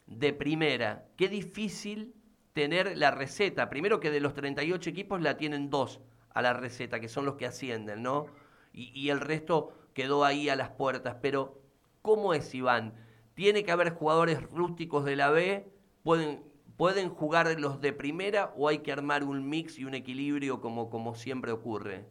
de 0.07 0.35
primera. 0.35 1.07
Qué 1.17 1.31
difícil 1.31 2.15
tener 2.53 2.99
la 2.99 3.11
receta. 3.11 3.71
Primero 3.71 4.01
que 4.01 4.11
de 4.11 4.21
los 4.21 4.35
38 4.35 4.91
equipos 4.91 5.23
la 5.23 5.39
tienen 5.39 5.71
dos 5.71 6.03
a 6.35 6.43
la 6.43 6.53
receta, 6.53 7.01
que 7.01 7.09
son 7.09 7.25
los 7.25 7.37
que 7.37 7.47
ascienden, 7.47 8.03
¿no? 8.03 8.27
Y, 8.75 8.93
y 8.93 9.09
el 9.09 9.21
resto 9.21 9.73
quedó 9.95 10.27
ahí 10.27 10.51
a 10.51 10.57
las 10.57 10.69
puertas. 10.69 11.17
Pero, 11.23 11.59
¿cómo 12.03 12.35
es, 12.35 12.55
Iván? 12.55 12.93
¿Tiene 13.35 13.65
que 13.65 13.73
haber 13.73 13.91
jugadores 13.95 14.43
rústicos 14.51 15.05
de 15.05 15.17
la 15.17 15.31
B? 15.31 15.67
¿Pueden 16.03 16.53
¿Pueden 16.77 17.11
jugar 17.11 17.47
los 17.61 17.81
de 17.81 17.93
primera 17.93 18.53
o 18.57 18.69
hay 18.69 18.79
que 18.79 18.93
armar 18.93 19.25
un 19.25 19.49
mix 19.49 19.79
y 19.79 19.85
un 19.85 19.95
equilibrio 19.95 20.61
como, 20.61 20.91
como 20.91 21.15
siempre 21.15 21.53
ocurre? 21.53 22.07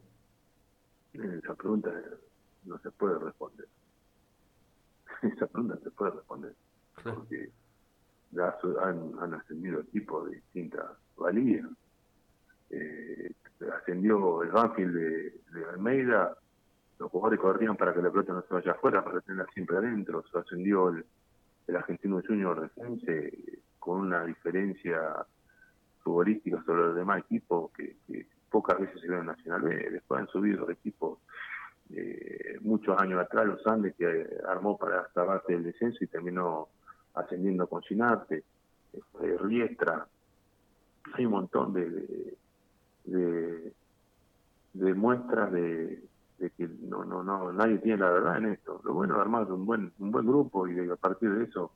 Esa 1.13 1.55
pregunta 1.55 1.91
no 2.63 2.77
se 2.79 2.91
puede 2.91 3.19
responder. 3.19 3.67
Esa 5.23 5.47
pregunta 5.47 5.77
se 5.83 5.91
puede 5.91 6.11
responder. 6.11 6.55
Porque 7.03 7.51
ya 8.31 8.57
han, 8.81 9.33
ascendido 9.33 9.81
equipos 9.81 10.29
de 10.29 10.35
distintas 10.37 10.85
valías. 11.17 11.67
Eh, 12.69 13.33
ascendió 13.75 14.43
el 14.43 14.51
Banfield 14.51 14.93
de, 14.93 15.65
Almeida, 15.73 16.37
los 17.01 17.09
jugadores 17.09 17.39
corrían 17.39 17.75
para 17.75 17.93
que 17.93 18.01
la 18.01 18.11
pelota 18.11 18.33
no 18.33 18.43
se 18.43 18.53
vaya 18.53 18.73
afuera, 18.73 19.03
para 19.03 19.21
tenerla 19.21 19.51
siempre 19.53 19.77
adentro. 19.77 20.23
Se 20.31 20.37
ascendió 20.37 20.89
el, 20.89 21.03
el 21.67 21.75
argentino 21.75 22.21
Junior 22.25 22.61
Defense 22.61 23.59
con 23.79 24.01
una 24.01 24.23
diferencia 24.23 25.25
futbolística 26.03 26.63
sobre 26.63 26.83
los 26.83 26.95
demás 26.95 27.19
equipos 27.19 27.71
que, 27.71 27.95
pocas 28.51 28.79
veces 28.79 29.01
se 29.01 29.07
ve 29.07 29.17
en 29.17 29.25
Nacional 29.25 29.61
B. 29.61 29.89
Después 29.91 30.21
han 30.21 30.27
subido 30.27 30.69
equipos 30.69 31.19
eh, 31.89 32.57
muchos 32.61 32.99
años 33.01 33.19
atrás, 33.19 33.47
los 33.47 33.65
Andes, 33.65 33.95
que 33.95 34.27
armó 34.47 34.77
para 34.77 35.09
salvarse 35.13 35.53
del 35.53 35.63
descenso 35.63 36.03
y 36.03 36.07
terminó 36.07 36.67
ascendiendo 37.15 37.67
con 37.67 37.81
Sinarte, 37.81 38.43
este, 38.93 39.37
Riestra. 39.37 40.05
Hay 41.13 41.25
un 41.25 41.31
montón 41.31 41.73
de, 41.73 42.37
de, 43.05 44.93
muestras 44.93 45.51
de, 45.51 46.03
que 46.49 46.67
no, 46.67 47.05
no, 47.05 47.23
no, 47.23 47.53
nadie 47.53 47.77
tiene 47.77 47.99
la 47.99 48.09
verdad 48.09 48.37
en 48.37 48.47
esto. 48.47 48.81
Lo 48.83 48.93
bueno 48.93 49.15
es 49.15 49.21
armar 49.21 49.51
un 49.51 49.65
buen, 49.65 49.93
un 49.99 50.11
buen 50.11 50.25
grupo 50.25 50.67
y 50.67 50.89
a 50.89 50.95
partir 50.95 51.31
de 51.31 51.45
eso 51.45 51.71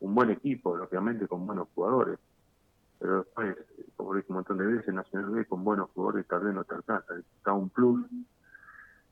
un 0.00 0.14
buen 0.14 0.30
equipo, 0.30 0.76
lógicamente 0.76 1.26
con 1.26 1.46
buenos 1.46 1.68
jugadores. 1.74 2.18
Pero 2.98 3.18
después, 3.18 3.56
como 3.96 4.14
dije 4.14 4.26
un 4.28 4.36
montón 4.36 4.58
de 4.58 4.66
veces, 4.66 4.94
Nacional 4.94 5.30
B 5.30 5.46
con 5.46 5.64
buenos 5.64 5.90
jugadores 5.90 6.26
tal 6.26 6.44
vez 6.44 6.54
no 6.54 6.64
te 6.64 6.74
alcanza. 6.74 7.14
Está 7.18 7.52
un 7.52 7.70
plus 7.70 8.06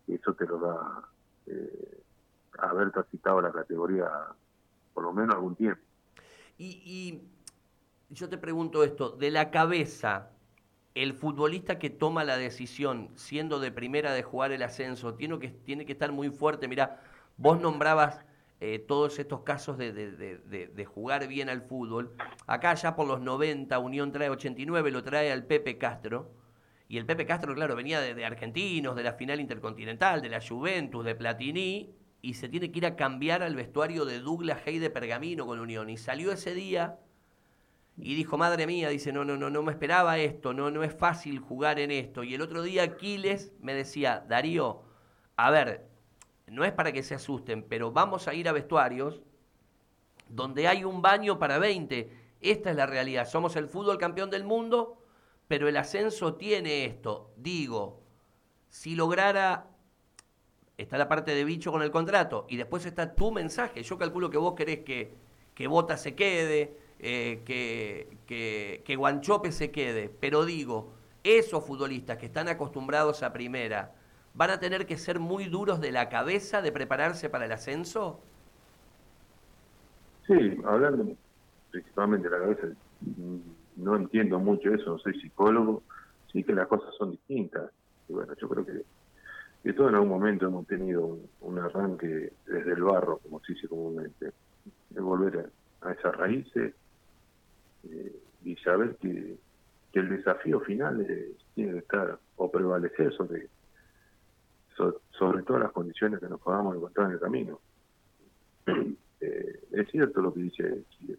y 0.06 0.14
eso 0.14 0.34
te 0.34 0.46
lo 0.46 0.58
da 0.58 1.02
eh, 1.46 2.02
haber 2.58 2.92
transitado 2.92 3.40
la 3.40 3.52
categoría 3.52 4.10
por 4.92 5.04
lo 5.04 5.12
menos 5.12 5.34
algún 5.34 5.56
tiempo. 5.56 5.82
Y, 6.56 6.66
y 6.84 7.28
yo 8.10 8.28
te 8.28 8.38
pregunto 8.38 8.84
esto, 8.84 9.10
de 9.10 9.30
la 9.30 9.50
cabeza, 9.50 10.30
el 10.94 11.12
futbolista 11.12 11.78
que 11.78 11.90
toma 11.90 12.24
la 12.24 12.36
decisión, 12.36 13.10
siendo 13.16 13.58
de 13.58 13.72
primera 13.72 14.12
de 14.12 14.22
jugar 14.22 14.52
el 14.52 14.62
ascenso, 14.62 15.14
tiene 15.14 15.38
que, 15.40 15.48
tiene 15.48 15.84
que 15.86 15.92
estar 15.92 16.12
muy 16.12 16.30
fuerte. 16.30 16.68
Mira, 16.68 17.00
vos 17.36 17.60
nombrabas 17.60 18.24
eh, 18.60 18.78
todos 18.78 19.18
estos 19.18 19.40
casos 19.40 19.76
de, 19.76 20.86
jugar 20.86 21.26
bien 21.26 21.48
al 21.48 21.62
fútbol. 21.62 22.14
Acá 22.46 22.74
ya 22.74 22.94
por 22.94 23.08
los 23.08 23.20
90, 23.20 23.76
Unión 23.78 24.12
trae 24.12 24.30
89, 24.30 24.90
lo 24.92 25.02
trae 25.02 25.32
al 25.32 25.44
Pepe 25.44 25.78
Castro. 25.78 26.30
Y 26.86 26.98
el 26.98 27.06
Pepe 27.06 27.26
Castro, 27.26 27.54
claro, 27.54 27.74
venía 27.74 28.00
de, 28.00 28.24
argentinos, 28.24 28.94
de 28.94 29.02
la 29.02 29.14
final 29.14 29.40
intercontinental, 29.40 30.22
de 30.22 30.28
la 30.28 30.40
Juventus, 30.40 31.04
de 31.04 31.14
Platini, 31.16 31.94
y 32.22 32.34
se 32.34 32.48
tiene 32.48 32.70
que 32.70 32.78
ir 32.78 32.86
a 32.86 32.94
cambiar 32.94 33.42
al 33.42 33.56
vestuario 33.56 34.04
de 34.04 34.20
Douglas 34.20 34.60
Hay 34.64 34.78
de 34.78 34.90
Pergamino 34.90 35.44
con 35.44 35.58
Unión. 35.58 35.90
Y 35.90 35.96
salió 35.96 36.30
ese 36.30 36.54
día 36.54 36.98
y 37.96 38.14
dijo, 38.14 38.36
madre 38.36 38.66
mía, 38.66 38.88
dice, 38.88 39.12
no, 39.12 39.24
no, 39.24 39.36
no, 39.36 39.50
no 39.50 39.62
me 39.62 39.72
esperaba 39.72 40.18
esto, 40.18 40.52
no, 40.52 40.70
no 40.70 40.82
es 40.82 40.92
fácil 40.92 41.38
jugar 41.38 41.78
en 41.78 41.90
esto. 41.90 42.24
Y 42.24 42.34
el 42.34 42.42
otro 42.42 42.62
día 42.62 42.82
Aquiles 42.82 43.52
me 43.60 43.72
decía, 43.72 44.24
Darío, 44.28 44.82
a 45.36 45.50
ver, 45.50 45.86
no 46.46 46.64
es 46.64 46.72
para 46.72 46.92
que 46.92 47.02
se 47.02 47.14
asusten, 47.14 47.62
pero 47.62 47.92
vamos 47.92 48.26
a 48.26 48.34
ir 48.34 48.48
a 48.48 48.52
vestuarios 48.52 49.22
donde 50.28 50.66
hay 50.66 50.84
un 50.84 51.02
baño 51.02 51.38
para 51.38 51.58
20. 51.58 52.10
Esta 52.40 52.70
es 52.70 52.76
la 52.76 52.86
realidad. 52.86 53.28
Somos 53.28 53.54
el 53.56 53.68
fútbol 53.68 53.98
campeón 53.98 54.30
del 54.30 54.44
mundo, 54.44 54.98
pero 55.46 55.68
el 55.68 55.76
ascenso 55.76 56.34
tiene 56.34 56.84
esto. 56.84 57.32
Digo, 57.36 58.02
si 58.68 58.96
lograra, 58.96 59.68
está 60.76 60.98
la 60.98 61.08
parte 61.08 61.32
de 61.32 61.44
bicho 61.44 61.70
con 61.70 61.82
el 61.82 61.92
contrato, 61.92 62.46
y 62.48 62.56
después 62.56 62.84
está 62.86 63.14
tu 63.14 63.30
mensaje. 63.30 63.84
Yo 63.84 63.96
calculo 63.98 64.30
que 64.30 64.38
vos 64.38 64.54
querés 64.54 64.80
que, 64.80 65.14
que 65.54 65.68
Bota 65.68 65.96
se 65.96 66.16
quede, 66.16 66.76
eh, 67.06 67.42
que, 67.44 68.16
que, 68.26 68.82
que 68.84 68.96
Guanchope 68.96 69.52
se 69.52 69.70
quede, 69.70 70.08
pero 70.08 70.44
digo, 70.44 70.94
esos 71.22 71.64
futbolistas 71.64 72.18
que 72.18 72.26
están 72.26 72.48
acostumbrados 72.48 73.22
a 73.22 73.32
primera, 73.32 73.92
van 74.34 74.50
a 74.50 74.58
tener 74.58 74.86
que 74.86 74.96
ser 74.96 75.20
muy 75.20 75.44
duros 75.46 75.80
de 75.80 75.92
la 75.92 76.08
cabeza 76.08 76.62
de 76.62 76.72
prepararse 76.72 77.28
para 77.30 77.44
el 77.44 77.52
ascenso? 77.52 78.20
Sí, 80.26 80.58
hablando 80.64 81.14
principalmente 81.70 82.28
de 82.28 82.38
la 82.38 82.44
cabeza, 82.44 82.68
no 83.76 83.96
entiendo 83.96 84.38
mucho 84.38 84.72
eso, 84.72 84.92
no 84.92 84.98
soy 84.98 85.20
psicólogo, 85.20 85.82
sí 86.32 86.42
que 86.42 86.52
las 86.52 86.68
cosas 86.68 86.94
son 86.96 87.10
distintas. 87.10 87.70
Y 88.08 88.12
bueno, 88.12 88.32
yo 88.40 88.48
creo 88.48 88.64
que, 88.64 88.82
que 89.62 89.72
todos 89.72 89.90
en 89.90 89.96
algún 89.96 90.10
momento 90.10 90.46
hemos 90.46 90.66
tenido 90.66 91.18
un, 91.40 91.58
arranque 91.58 92.32
desde 92.46 92.72
el 92.72 92.82
barro, 92.82 93.18
como 93.18 93.40
se 93.40 93.54
dice 93.54 93.68
comúnmente, 93.68 94.32
de 94.90 95.00
volver 95.00 95.50
a, 95.82 95.92
esas 95.92 96.16
raíces 96.16 96.74
eh, 97.90 98.16
y 98.44 98.56
saber 98.56 98.96
que, 98.96 99.36
que, 99.92 100.00
el 100.00 100.10
desafío 100.10 100.60
final 100.60 101.06
tiene 101.54 101.72
que 101.72 101.78
estar 101.78 102.18
o 102.36 102.50
prevalecer 102.50 103.12
sobre 103.14 103.48
sobre 104.76 105.42
todas 105.42 105.62
las 105.62 105.72
condiciones 105.72 106.20
que 106.20 106.28
nos 106.28 106.40
podamos 106.40 106.76
encontrar 106.76 107.06
en 107.06 107.12
el 107.14 107.20
camino. 107.20 107.60
Eh, 109.20 109.60
es 109.70 109.88
cierto 109.90 110.20
lo 110.20 110.34
que 110.34 110.40
dice 110.40 110.84
Chiles, 110.90 111.18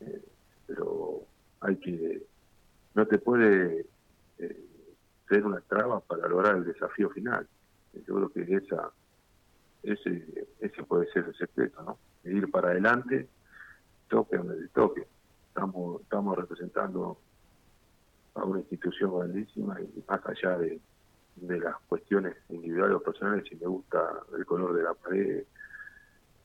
eh, 0.00 0.24
pero 0.66 1.20
hay 1.60 1.76
que, 1.76 2.26
no 2.94 3.06
te 3.06 3.18
puede 3.18 3.86
eh, 4.38 4.64
ser 5.28 5.46
una 5.46 5.60
traba 5.60 6.00
para 6.00 6.26
lograr 6.26 6.56
el 6.56 6.64
desafío 6.64 7.08
final. 7.10 7.46
Yo 7.92 8.14
creo 8.14 8.28
que 8.30 8.56
esa 8.56 8.90
ese, 9.84 10.48
ese 10.58 10.82
puede 10.82 11.06
ser 11.12 11.26
el 11.26 11.36
secreto, 11.36 11.80
¿no? 11.84 11.98
Ir 12.28 12.50
para 12.50 12.70
adelante, 12.70 13.28
toque 14.08 14.38
donde 14.38 14.66
toque. 14.68 15.06
Estamos, 15.56 16.02
estamos 16.02 16.36
representando 16.36 17.18
a 18.34 18.44
una 18.44 18.58
institución 18.60 19.18
grandísima 19.18 19.80
y 19.80 20.04
más 20.06 20.20
allá 20.26 20.58
de, 20.58 20.78
de 21.36 21.58
las 21.58 21.76
cuestiones 21.88 22.36
individuales 22.50 22.96
o 22.96 23.02
personales, 23.02 23.46
si 23.48 23.56
me 23.56 23.66
gusta 23.66 24.20
el 24.36 24.44
color 24.44 24.74
de 24.74 24.82
la 24.82 24.92
pared 24.92 25.44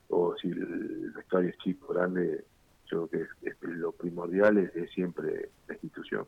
o 0.08 0.34
si 0.40 0.48
el 0.48 1.10
vestuario 1.14 1.50
es 1.50 1.58
chico, 1.58 1.92
grande, 1.92 2.46
yo 2.86 3.06
creo 3.08 3.26
que 3.42 3.66
lo 3.66 3.92
primordial 3.92 4.56
es, 4.56 4.90
siempre 4.92 5.50
la 5.68 5.74
institución. 5.74 6.26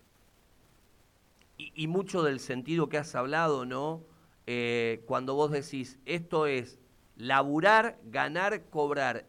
Y, 1.57 1.73
y, 1.75 1.87
mucho 1.87 2.23
del 2.23 2.39
sentido 2.39 2.91
que 2.91 2.99
has 2.99 3.15
hablado, 3.15 3.65
¿no? 3.65 4.03
Eh, 4.47 5.03
cuando 5.07 5.35
vos 5.35 5.51
decís, 5.51 5.99
esto 6.05 6.47
es 6.47 6.79
laburar, 7.17 7.99
ganar, 8.05 8.65
cobrar. 8.69 9.25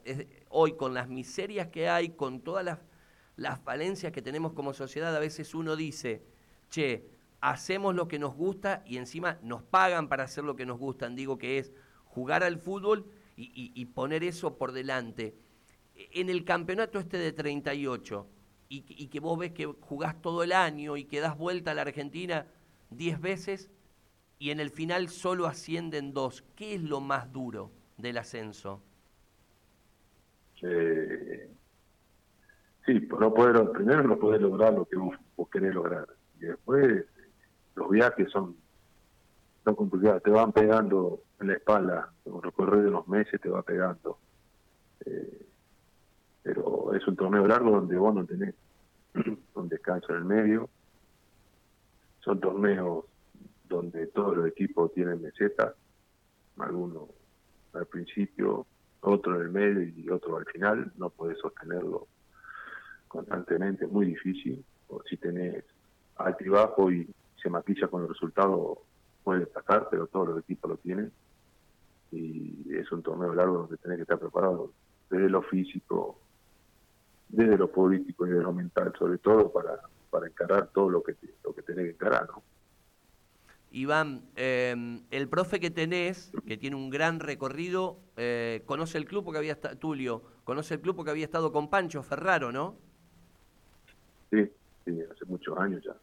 hoy 0.50 0.74
con 0.74 0.94
las 0.94 1.08
miserias 1.08 1.70
que 1.70 1.88
hay, 1.88 2.10
con 2.10 2.42
todas 2.42 2.66
las, 2.66 2.80
las 3.36 3.60
falencias 3.60 4.12
que 4.12 4.22
tenemos 4.22 4.54
como 4.54 4.74
sociedad, 4.74 5.16
a 5.16 5.20
veces 5.20 5.54
uno 5.56 5.76
dice, 5.76 6.24
che, 6.70 7.10
hacemos 7.42 7.94
lo 7.96 8.08
que 8.08 8.20
nos 8.20 8.36
gusta 8.36 8.84
y 8.86 8.98
encima 8.98 9.40
nos 9.42 9.62
pagan 9.64 10.10
para 10.10 10.24
hacer 10.24 10.44
lo 10.44 10.56
que 10.56 10.66
nos 10.66 10.80
gustan. 10.80 11.16
Digo 11.16 11.38
que 11.38 11.58
es 11.58 11.74
jugar 12.06 12.44
al 12.44 12.58
fútbol 12.58 13.06
y, 13.36 13.86
poner 13.88 14.24
eso 14.24 14.58
por 14.58 14.72
delante. 14.72 15.36
En 15.96 16.30
el 16.30 16.46
campeonato 16.46 17.00
este 17.00 17.18
de 17.18 17.34
38 17.34 18.28
y, 18.70 18.86
y 18.88 19.08
que 19.08 19.20
vos 19.20 19.38
ves 19.38 19.52
que 19.52 19.66
jugás 19.66 20.22
todo 20.22 20.44
el 20.44 20.54
año 20.54 20.98
y 20.98 21.06
que 21.06 21.20
das 21.20 21.38
vuelta 21.38 21.72
a 21.72 21.74
la 21.74 21.82
Argentina 21.82 22.48
10 22.92 23.22
veces, 23.22 23.70
y 24.38 24.52
en 24.52 24.60
el 24.60 24.70
final 24.70 25.10
solo 25.10 25.48
ascienden 25.48 26.14
dos. 26.14 26.44
¿Qué 26.56 26.76
es 26.76 26.82
lo 26.82 27.00
más 27.02 27.32
duro 27.32 27.72
del 27.98 28.18
ascenso? 28.18 28.82
Eh, 30.62 31.35
sí, 32.86 33.08
no 33.20 33.34
poder, 33.34 33.72
primero 33.72 34.04
no 34.04 34.18
poder 34.18 34.42
lograr 34.42 34.74
lo 34.74 34.86
que 34.86 34.98
vos, 34.98 35.18
querés 35.52 35.74
lograr. 35.74 36.08
Y 36.40 36.46
después 36.46 37.06
los 37.76 37.90
viajes 37.90 38.30
son, 38.32 38.56
son 39.64 39.76
complicados, 39.76 40.24
te 40.24 40.30
van 40.30 40.52
pegando 40.52 41.22
en 41.40 41.48
la 41.48 41.54
espalda, 41.54 42.12
con 42.24 42.42
recorrer 42.42 42.84
de 42.84 42.90
unos 42.90 43.08
meses 43.08 43.40
te 43.42 43.50
va 43.50 43.62
pegando. 43.64 44.18
Eh, 45.06 45.46
pero 46.44 46.94
es 46.94 47.06
un 47.08 47.16
torneo 47.16 47.48
largo 47.48 47.72
donde 47.72 47.98
vos 47.98 48.14
no 48.14 48.26
tenés 48.26 48.54
un 49.56 49.70
descanso 49.70 50.12
en 50.12 50.18
el 50.18 50.26
medio. 50.26 50.70
Son 52.20 52.40
torneos 52.40 53.06
donde 53.68 54.08
todos 54.08 54.38
los 54.38 54.48
equipos 54.48 54.94
tienen 54.94 55.22
mesetas, 55.22 55.74
algunos 56.58 57.10
al 57.74 57.86
principio, 57.88 58.66
otro 59.02 59.36
en 59.36 59.42
el 59.42 59.50
medio 59.50 59.82
y 59.84 60.10
otro 60.10 60.38
al 60.38 60.46
final, 60.46 60.92
no 60.98 61.10
puedes 61.10 61.38
sostenerlo 61.40 62.08
constantemente, 63.16 63.86
es 63.86 63.92
muy 63.92 64.06
difícil, 64.08 64.64
o 64.90 65.02
si 65.04 65.18
tenés 65.18 65.64
alto 66.18 66.92
y 66.92 67.08
se 67.42 67.50
maquilla 67.50 67.88
con 67.88 68.04
el 68.04 68.10
resultado, 68.10 68.82
puede 69.24 69.42
destacar, 69.42 69.88
pero 69.90 70.08
todos 70.08 70.30
los 70.30 70.40
equipos 70.40 70.72
lo 70.72 70.78
tienen, 70.78 71.12
y 72.12 72.74
es 72.74 72.92
un 72.92 73.02
torneo 73.02 73.34
largo 73.34 73.60
donde 73.60 73.78
tenés 73.78 73.98
que 73.98 74.04
estar 74.04 74.20
preparado 74.20 74.72
desde 75.10 75.30
lo 75.30 75.42
físico, 75.42 76.20
desde 77.30 77.58
lo 77.58 77.72
político 77.72 78.26
y 78.26 78.30
desde 78.30 78.44
lo 78.44 78.54
mental, 78.54 78.94
sobre 78.98 79.18
todo 79.18 79.52
para, 79.52 79.80
para 80.10 80.28
encarar 80.28 80.70
todo 80.74 80.90
lo 80.90 81.04
que, 81.04 81.16
lo 81.44 81.54
que 81.54 81.62
tenés 81.62 81.86
que 81.86 81.92
encarar, 81.92 82.28
¿no? 82.28 82.44
Iván, 83.72 84.22
em, 84.38 85.02
el 85.12 85.28
profe 85.28 85.60
que 85.60 85.70
tenés, 85.70 86.32
que 86.48 86.56
tiene 86.56 86.78
un 86.78 86.90
gran 86.90 87.20
recorrido, 87.20 88.00
eh, 88.16 88.64
conoce 88.66 88.98
el 88.98 89.06
club 89.06 89.26
porque 89.26 89.38
había 89.40 89.52
estado, 89.52 89.78
Tulio, 89.78 90.24
conoce 90.46 90.76
el 90.76 90.80
club 90.80 90.96
porque 90.96 91.12
había 91.12 91.26
estado 91.26 91.52
con 91.52 91.70
Pancho 91.70 92.02
Ferraro, 92.02 92.54
¿no? 92.54 92.78
Sí, 94.36 94.52
sí, 94.86 95.02
hace 95.02 95.26
muchos 95.26 95.58
años 95.58 95.84
ya. 95.84 95.96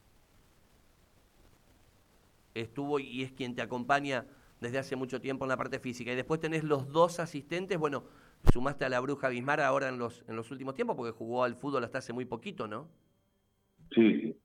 Estuvo 2.55 2.99
y 2.99 3.23
es 3.23 3.33
quien 3.33 3.55
te 3.55 3.63
acompaña 3.63 4.27
desde 4.61 4.79
hace 4.79 4.97
mucho 4.97 5.21
tiempo 5.21 5.45
en 5.45 5.51
la 5.51 5.57
parte 5.57 5.79
física. 5.79 6.13
Y 6.13 6.17
después 6.17 6.41
tenés 6.41 6.65
los 6.65 6.89
dos 6.93 7.21
asistentes, 7.21 7.79
bueno, 7.79 8.05
sumaste 8.53 8.85
a 8.85 8.89
la 8.89 9.01
Bruja 9.01 9.29
Bismar 9.29 9.61
ahora 9.61 9.89
en 9.89 9.99
los, 9.99 10.25
en 10.29 10.37
los 10.37 10.51
últimos 10.51 10.75
tiempos 10.75 10.97
porque 10.97 11.13
jugó 11.13 11.45
al 11.45 11.57
fútbol 11.57 11.85
hasta 11.85 11.99
hace 11.99 12.13
muy 12.13 12.25
poquito, 12.25 12.67
¿no? 12.67 12.89
Sí, 13.95 14.21
sí 14.23 14.43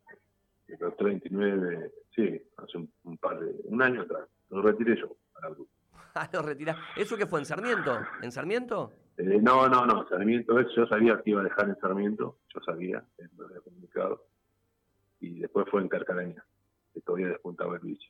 los 0.80 0.96
39, 0.98 1.92
sí, 2.16 2.42
hace 2.58 2.78
un, 3.04 3.18
par 3.18 3.40
de, 3.40 3.56
un 3.66 3.82
año 3.82 4.02
atrás, 4.02 4.28
lo 4.50 4.62
retiré 4.62 4.98
yo 5.00 5.16
a 5.36 5.48
la 5.48 5.56
Ah, 6.18 6.30
lo 6.34 6.42
retirás. 6.42 6.78
¿Eso 6.96 7.18
qué 7.18 7.26
fue 7.26 7.40
en 7.40 7.46
Sarmiento? 7.46 8.00
¿En 8.22 8.32
Sarmiento? 8.32 8.94
Eh, 9.18 9.40
no, 9.42 9.68
no, 9.68 9.86
no, 9.86 10.08
Sarmiento, 10.08 10.60
yo 10.76 10.86
sabía 10.88 11.22
que 11.24 11.32
iba 11.32 11.42
a 11.42 11.44
dejar 11.44 11.70
en 11.70 11.76
Sarmiento, 11.80 12.38
yo 12.54 12.62
sabía, 12.62 13.04
me 13.18 13.46
había 13.46 13.62
comunicado, 13.62 14.28
y 15.20 15.40
después 15.40 15.66
fue 15.72 15.82
en 15.82 15.88
Carcaraña, 15.88 16.46
que 16.94 17.02
todavía 17.02 17.30
despuntaba 17.30 17.76
el 17.76 17.82
bicho. 17.82 18.10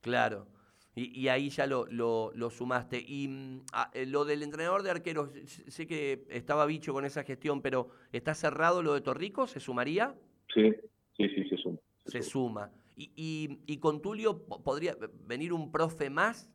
Claro. 0.00 0.48
Y, 0.94 1.18
y, 1.18 1.28
ahí 1.28 1.48
ya 1.48 1.66
lo, 1.66 1.86
lo, 1.86 2.32
lo 2.34 2.50
sumaste. 2.50 3.02
Y 3.06 3.28
mm, 3.28 3.60
ah, 3.72 3.90
eh, 3.94 4.04
lo 4.04 4.26
del 4.26 4.42
entrenador 4.42 4.82
de 4.82 4.90
arqueros, 4.90 5.30
sé 5.46 5.86
que 5.86 6.26
estaba 6.28 6.66
bicho 6.66 6.92
con 6.92 7.06
esa 7.06 7.22
gestión, 7.22 7.62
pero 7.62 7.88
¿está 8.12 8.34
cerrado 8.34 8.82
lo 8.82 8.92
de 8.92 9.00
Torrico? 9.00 9.46
¿Se 9.46 9.58
sumaría? 9.58 10.14
Sí, 10.52 10.70
Sí, 11.16 11.28
sí, 11.28 11.48
se 11.48 11.56
suma. 11.56 11.78
Se, 12.06 12.22
suma. 12.22 12.70
¿Y, 12.96 13.58
y, 13.66 13.78
con 13.78 14.00
Tulio 14.00 14.44
podría 14.46 14.96
venir 15.26 15.52
un 15.52 15.70
profe 15.70 16.10
más? 16.10 16.50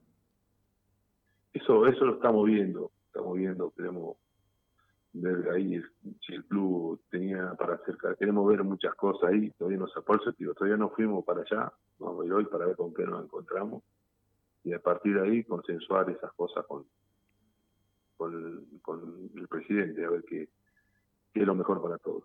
Eso, 1.58 1.88
eso 1.88 2.06
lo 2.06 2.16
estamos 2.16 2.46
viendo, 2.46 2.92
estamos 3.08 3.36
viendo, 3.36 3.72
queremos 3.72 4.18
ver 5.14 5.50
ahí 5.50 5.82
si 6.26 6.34
el 6.36 6.46
club 6.46 7.02
tenía 7.10 7.56
para 7.56 7.76
acercar, 7.76 8.16
queremos 8.16 8.48
ver 8.48 8.64
muchas 8.64 8.94
cosas 8.94 9.32
ahí, 9.32 9.50
todavía 9.58 9.80
no 9.80 9.88
se 9.88 10.02
por 10.02 10.22
todavía 10.22 10.78
no 10.78 10.90
fuimos 10.92 11.26
para 11.26 11.42
allá, 11.42 11.74
vamos 11.98 12.22
a 12.22 12.26
ir 12.28 12.34
hoy 12.34 12.46
para 12.46 12.68
ver 12.68 12.76
con 12.76 12.94
qué 12.94 13.04
nos 13.06 13.24
encontramos 13.24 13.82
y 14.64 14.74
a 14.74 14.80
partir 14.80 15.16
de 15.16 15.28
ahí 15.28 15.44
consensuar 15.46 16.08
esas 16.12 16.32
cosas 16.34 16.64
con, 16.68 16.86
con, 18.18 18.66
con 18.84 19.32
el 19.36 19.48
presidente, 19.48 20.06
a 20.06 20.12
ver 20.12 20.24
qué, 20.26 20.50
qué 21.34 21.40
es 21.40 21.48
lo 21.48 21.56
mejor 21.56 21.82
para 21.82 21.98
todos. 21.98 22.24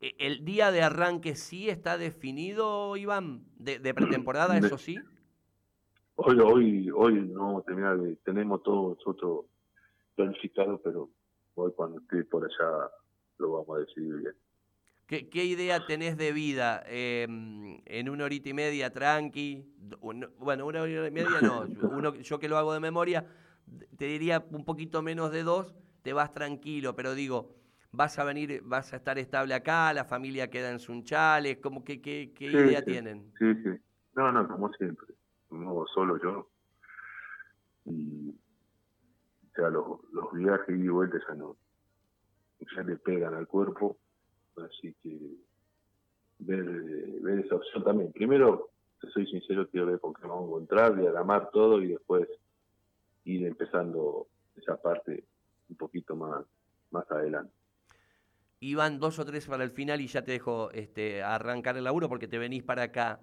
Eh, 0.00 0.14
¿El 0.18 0.44
día 0.44 0.72
de 0.72 0.82
arranque 0.82 1.36
sí 1.36 1.70
está 1.70 1.98
definido, 1.98 2.96
Iván? 2.96 3.44
¿De, 3.58 3.94
pretemporada, 3.94 4.58
eso 4.58 4.76
sí? 4.76 4.98
Hoy, 6.16 6.38
hoy, 6.38 6.90
hoy 6.94 7.20
no 7.28 7.64
tenemos 8.24 8.62
todo 8.62 8.94
nosotros 8.94 9.46
planificado, 10.14 10.80
pero 10.82 11.10
hoy 11.54 11.72
cuando 11.74 11.98
esté 11.98 12.24
por 12.24 12.44
allá 12.44 12.90
lo 13.38 13.52
vamos 13.52 13.76
a 13.76 13.80
decidir 13.80 14.14
bien. 14.16 14.34
¿Qué, 15.06 15.44
idea 15.44 15.84
tenés 15.84 16.16
de 16.16 16.32
vida? 16.32 16.82
Em, 16.86 17.80
¿En 17.84 18.08
una 18.08 18.24
horita 18.24 18.48
y 18.48 18.54
media 18.54 18.90
tranqui? 18.90 19.66
Bueno, 20.00 20.66
una 20.66 20.82
hora 20.82 21.08
y 21.08 21.10
media 21.10 21.42
no. 21.42 21.60
Uno, 21.92 22.14
yo 22.14 22.38
que 22.38 22.48
lo 22.48 22.56
hago 22.56 22.72
de 22.72 22.80
memoria, 22.80 23.26
te 23.98 24.06
diría 24.06 24.44
un 24.50 24.64
poquito 24.64 25.02
menos 25.02 25.30
de 25.30 25.42
dos, 25.42 25.74
te 26.02 26.12
vas 26.12 26.32
tranquilo, 26.32 26.96
pero 26.96 27.14
digo, 27.14 27.54
vas 27.90 28.18
a 28.18 28.24
venir, 28.24 28.62
vas 28.64 28.92
a 28.92 28.96
estar 28.96 29.18
estable 29.18 29.52
acá, 29.52 29.92
la 29.92 30.04
familia 30.04 30.48
queda 30.48 30.70
en 30.70 30.78
Sunchales, 30.78 31.58
como 31.58 31.84
que, 31.84 32.00
¿qué, 32.00 32.32
qué 32.34 32.46
idea 32.46 32.82
tienen? 32.82 33.32
Sí, 33.38 33.52
sí. 33.62 33.70
No, 34.14 34.32
no, 34.32 34.48
como 34.48 34.72
siempre. 34.72 35.13
No 35.54 35.84
solo 35.94 36.18
yo. 36.22 36.48
Y, 37.86 38.30
o 38.30 39.54
sea, 39.54 39.70
los, 39.70 40.02
los 40.12 40.32
viajes 40.32 40.78
y 40.78 40.88
vueltas 40.88 41.22
ya 41.28 41.34
no, 41.34 41.56
ya 42.74 42.82
le 42.82 42.96
pegan 42.96 43.34
al 43.34 43.46
cuerpo. 43.46 43.96
Así 44.56 44.94
que 45.02 45.18
ver, 46.38 47.40
esa 47.44 47.56
opción 47.56 47.84
también. 47.84 48.12
Primero, 48.12 48.70
te 49.00 49.08
soy 49.10 49.26
sincero, 49.26 49.68
quiero 49.68 49.86
ver 49.86 50.00
con 50.00 50.14
qué 50.14 50.22
vamos 50.26 50.44
a 50.44 50.46
encontrar, 50.46 50.96
diagramar 50.96 51.50
todo 51.50 51.82
y 51.82 51.88
después 51.88 52.28
ir 53.24 53.46
empezando 53.46 54.26
esa 54.56 54.80
parte 54.80 55.24
un 55.68 55.76
poquito 55.76 56.14
más, 56.16 56.44
más 56.90 57.10
adelante 57.10 57.52
iban 58.64 58.98
dos 58.98 59.18
o 59.18 59.24
tres 59.24 59.46
para 59.46 59.64
el 59.64 59.70
final 59.70 60.00
y 60.00 60.06
ya 60.06 60.24
te 60.24 60.32
dejo 60.32 60.70
este, 60.72 61.22
arrancar 61.22 61.76
el 61.76 61.84
laburo 61.84 62.08
porque 62.08 62.28
te 62.28 62.38
venís 62.38 62.62
para 62.62 62.84
acá. 62.84 63.20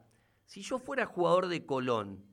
Si 0.51 0.63
yo 0.63 0.79
fuera 0.79 1.05
jugador 1.05 1.47
de 1.47 1.65
Colón 1.65 2.25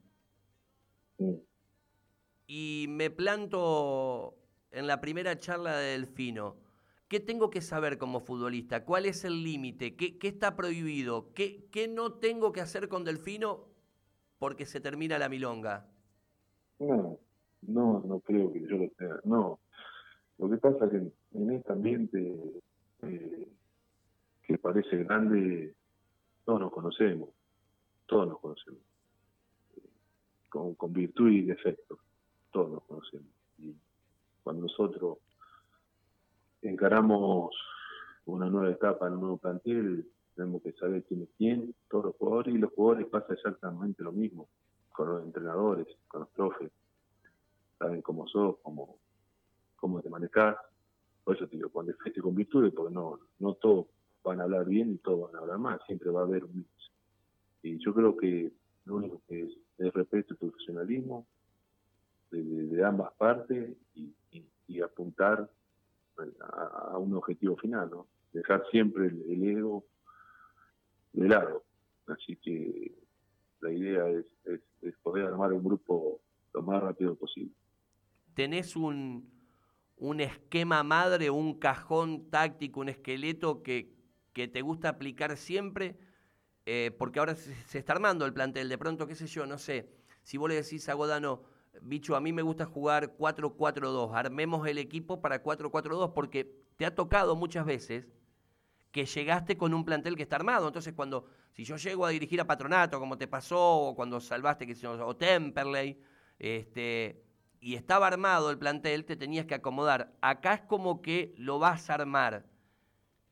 y 2.47 2.85
me 2.89 3.09
planto 3.09 4.35
en 4.71 4.87
la 4.87 4.99
primera 4.99 5.39
charla 5.39 5.77
de 5.77 5.91
Delfino, 5.91 6.57
¿qué 7.07 7.21
tengo 7.21 7.49
que 7.49 7.61
saber 7.61 7.97
como 7.97 8.19
futbolista? 8.19 8.83
¿Cuál 8.83 9.05
es 9.05 9.23
el 9.23 9.41
límite? 9.41 9.95
¿Qué, 9.95 10.17
está 10.21 10.57
prohibido? 10.57 11.31
¿Qué, 11.33 11.69
¿Qué 11.71 11.87
no 11.87 12.11
tengo 12.11 12.51
que 12.51 12.59
hacer 12.59 12.89
con 12.89 13.05
Delfino 13.05 13.69
porque 14.37 14.65
se 14.65 14.81
termina 14.81 15.17
la 15.17 15.29
milonga? 15.29 15.87
No, 16.79 17.19
no, 17.61 18.03
no 18.05 18.19
creo 18.19 18.51
que 18.51 18.67
yo 18.67 18.79
lo 18.79 18.89
tenga. 18.97 19.21
No, 19.23 19.61
lo 20.39 20.49
que 20.49 20.57
pasa 20.57 20.87
es 20.87 20.91
que 20.91 21.37
en 21.37 21.51
este 21.51 21.71
ambiente 21.71 22.35
eh, 23.03 23.47
que 24.43 24.57
parece 24.57 25.05
grande, 25.05 25.73
todos 26.43 26.59
nos 26.59 26.73
conocemos. 26.73 27.38
Todos 28.09 28.27
nos 28.27 28.39
conocemos, 28.39 28.81
con, 30.49 30.93
virtud 30.93 31.29
y 31.29 31.43
defecto, 31.43 31.99
todos 32.51 32.71
nos 32.71 32.83
conocemos. 32.85 33.29
Y 33.59 33.75
cuando 34.43 34.63
nosotros 34.63 35.19
encaramos 36.63 37.55
una 38.25 38.49
nueva 38.49 38.71
etapa 38.71 39.07
en 39.07 39.13
un 39.13 39.19
nuevo 39.21 39.37
plantel, 39.37 40.09
tenemos 40.35 40.63
que 40.63 40.73
saber 40.73 41.03
quién 41.03 41.21
es 41.21 41.29
quién, 41.37 41.75
todos 41.87 42.05
los 42.05 42.15
jugadores, 42.15 42.55
y 42.55 42.57
los 42.57 42.73
jugadores 42.73 43.07
pasa 43.07 43.33
exactamente 43.33 44.01
lo 44.01 44.11
mismo, 44.11 44.49
con 44.91 45.09
los 45.09 45.23
entrenadores, 45.23 45.85
con 46.07 46.21
los 46.21 46.29
profes, 46.29 46.71
saben 47.77 48.01
cómo 48.01 48.27
sos, 48.27 48.57
cómo, 48.63 48.97
cómo 49.75 50.01
te 50.01 50.09
manejas, 50.09 50.57
por 51.23 51.35
eso 51.35 51.47
te 51.47 51.57
digo, 51.57 51.69
con 51.69 51.85
defecto 51.85 52.19
y 52.19 52.23
con 52.23 52.33
virtudes, 52.33 52.73
porque 52.73 52.93
no, 52.93 53.19
no 53.37 53.53
todos 53.53 53.85
van 54.23 54.41
a 54.41 54.45
hablar 54.45 54.65
bien 54.65 54.93
y 54.93 54.97
todos 54.97 55.31
van 55.31 55.35
a 55.35 55.39
hablar 55.43 55.59
mal, 55.59 55.81
siempre 55.85 56.09
va 56.09 56.21
a 56.21 56.23
haber 56.23 56.43
un 56.43 56.57
mix. 56.57 56.89
Y 57.61 57.77
yo 57.83 57.93
creo 57.93 58.15
que 58.15 58.51
lo 58.85 58.95
único 58.95 59.21
que 59.27 59.43
es, 59.43 59.51
es 59.77 59.93
respeto 59.93 60.33
y 60.33 60.37
profesionalismo 60.37 61.27
de, 62.31 62.83
ambas 62.83 63.11
partes 63.13 63.75
y, 63.95 64.81
apuntar 64.81 65.49
a, 66.39 66.97
un 66.97 67.13
objetivo 67.15 67.57
final, 67.57 67.89
¿no? 67.89 68.07
Dejar 68.31 68.63
siempre 68.71 69.07
el, 69.07 69.43
ego 69.43 69.83
de 71.11 71.27
lado. 71.27 71.63
Así 72.07 72.37
que 72.37 72.93
la 73.59 73.71
idea 73.71 74.07
es, 74.07 74.25
es, 74.45 74.95
poder 75.03 75.25
armar 75.25 75.51
un 75.51 75.63
grupo 75.63 76.21
lo 76.53 76.61
más 76.61 76.81
rápido 76.81 77.15
posible. 77.15 77.51
¿Tenés 78.35 78.75
un, 78.77 79.29
un 79.97 80.21
esquema 80.21 80.81
madre, 80.83 81.29
un 81.29 81.59
cajón 81.59 82.29
táctico, 82.29 82.79
un 82.79 82.89
esqueleto 82.89 83.61
que, 83.61 83.91
que 84.31 84.47
te 84.47 84.61
gusta 84.61 84.89
aplicar 84.89 85.35
siempre? 85.35 85.97
Eh, 86.71 86.91
porque 86.91 87.17
ahora 87.17 87.33
se, 87.33 87.79
está 87.79 87.93
armando 87.93 88.27
el 88.27 88.31
plantel, 88.31 88.69
de 88.69 88.77
pronto, 88.77 89.07
qué 89.07 89.15
sé 89.15 89.25
yo, 89.25 89.47
no 89.47 89.57
sé, 89.57 89.89
si 90.21 90.37
vos 90.37 90.47
le 90.47 90.53
decís 90.53 90.87
a 90.87 90.93
Godano, 90.93 91.41
bicho, 91.81 92.15
a 92.15 92.21
mí 92.21 92.31
me 92.31 92.43
gusta 92.43 92.67
jugar 92.67 93.17
4-4-2, 93.17 94.13
armemos 94.13 94.67
el 94.67 94.77
equipo 94.77 95.19
para 95.19 95.41
4-4-2, 95.41 96.13
porque 96.13 96.63
te 96.77 96.85
ha 96.85 96.93
tocado 96.93 97.35
muchas 97.35 97.65
veces 97.65 98.07
que 98.91 99.07
llegaste 99.07 99.57
con 99.57 99.73
un 99.73 99.83
plantel 99.83 100.15
que 100.15 100.21
está 100.21 100.35
armado. 100.35 100.67
Entonces, 100.67 100.93
cuando, 100.93 101.25
si 101.53 101.63
yo 101.63 101.75
llego 101.77 102.05
a 102.05 102.09
dirigir 102.09 102.39
a 102.39 102.45
Patronato, 102.45 102.99
como 102.99 103.17
te 103.17 103.27
pasó, 103.27 103.59
o 103.59 103.95
cuando 103.95 104.19
salvaste, 104.19 104.67
que 104.67 104.87
o 104.87 105.15
Temperley, 105.15 105.99
este, 106.37 107.23
y 107.59 107.73
estaba 107.73 108.05
armado 108.05 108.51
el 108.51 108.59
plantel, 108.59 109.05
te 109.05 109.15
tenías 109.15 109.47
que 109.47 109.55
acomodar. 109.55 110.13
Acá 110.21 110.53
es 110.53 110.61
como 110.61 111.01
que 111.01 111.33
lo 111.35 111.57
vas 111.57 111.89
a 111.89 111.95
armar. 111.95 112.45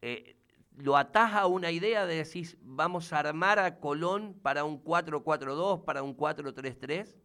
Eh, 0.02 0.37
lo 0.77 0.95
atás 0.95 1.33
a 1.33 1.47
una 1.47 1.71
idea 1.71 2.05
de 2.05 2.15
decir, 2.15 2.57
vamos 2.61 3.11
a 3.11 3.19
armar 3.19 3.59
a 3.59 3.79
Colón 3.79 4.35
para 4.41 4.63
un 4.63 4.83
4-4-2, 4.83 5.83
para 5.83 6.03
un 6.03 6.15
4-3-3. 6.15 7.15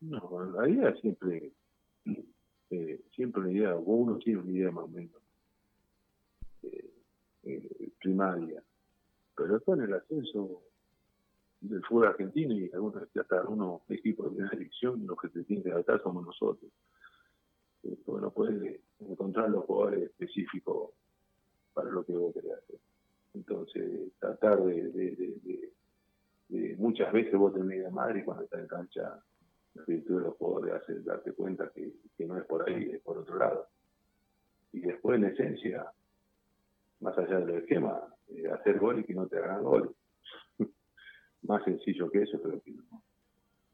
No, 0.00 0.44
la 0.52 0.68
idea 0.68 0.94
siempre, 0.96 1.52
eh, 2.70 3.00
siempre 3.14 3.42
una 3.42 3.52
idea, 3.52 3.76
uno 3.76 4.18
tiene 4.18 4.40
una 4.40 4.50
idea 4.50 4.70
más 4.70 4.84
o 4.84 4.88
menos 4.88 5.22
eh, 6.62 6.90
eh, 7.44 7.90
primaria, 8.00 8.62
pero 9.36 9.54
después 9.54 9.78
en 9.78 9.84
el 9.84 9.94
ascenso 9.94 10.62
del 11.60 11.82
fútbol 11.84 12.08
argentino 12.08 12.54
y 12.54 12.70
algunos 12.72 13.02
hasta 13.16 13.40
algunos 13.40 13.82
equipos 13.88 14.26
de 14.26 14.30
primera 14.36 14.56
división, 14.56 15.04
los 15.06 15.18
que 15.20 15.28
se 15.30 15.44
tienen 15.44 15.64
que 15.64 15.72
adaptar 15.72 16.00
somos 16.02 16.24
nosotros. 16.24 16.70
porque 18.04 18.22
no 18.22 18.30
puedes 18.30 18.80
encontrar 19.00 19.50
los 19.50 19.64
jugadores 19.64 20.04
específicos 20.04 20.90
para 21.72 21.90
lo 21.90 22.04
que 22.04 22.12
vos 22.12 22.32
querés 22.34 22.52
hacer. 22.52 22.78
Entonces, 23.34 24.12
tratar 24.18 24.62
de, 24.62 24.90
de, 24.90 25.70
de, 26.48 26.76
muchas 26.76 27.12
veces 27.12 27.34
vos 27.34 27.52
tenés 27.52 27.78
idea 27.78 27.90
madre 27.90 28.20
y 28.20 28.24
cuando 28.24 28.44
estás 28.44 28.60
en 28.60 28.66
cancha 28.66 29.22
la 29.74 29.84
virtud 29.84 30.16
de 30.16 30.22
los 30.22 30.36
jugadores 30.36 30.74
hace 30.74 31.00
darte 31.02 31.32
cuenta 31.32 31.70
que, 31.74 31.92
no 32.26 32.36
es 32.36 32.44
por 32.44 32.68
ahí, 32.68 32.90
es 32.90 33.00
por 33.02 33.18
otro 33.18 33.36
lado. 33.36 33.68
Y 34.72 34.80
después, 34.80 35.18
en 35.18 35.26
esencia, 35.26 35.86
más 37.00 37.16
allá 37.16 37.40
del 37.40 37.58
esquema, 37.58 38.02
eh, 38.28 38.48
hacer 38.50 38.78
gol 38.78 38.98
y 39.00 39.04
que 39.04 39.14
no 39.14 39.26
te 39.26 39.38
hagan 39.38 39.62
gol. 39.62 39.94
más 41.42 41.62
sencillo 41.64 42.10
que 42.10 42.22
eso, 42.22 42.40
pero 42.42 42.60
que 42.60 42.72
no, 42.72 43.02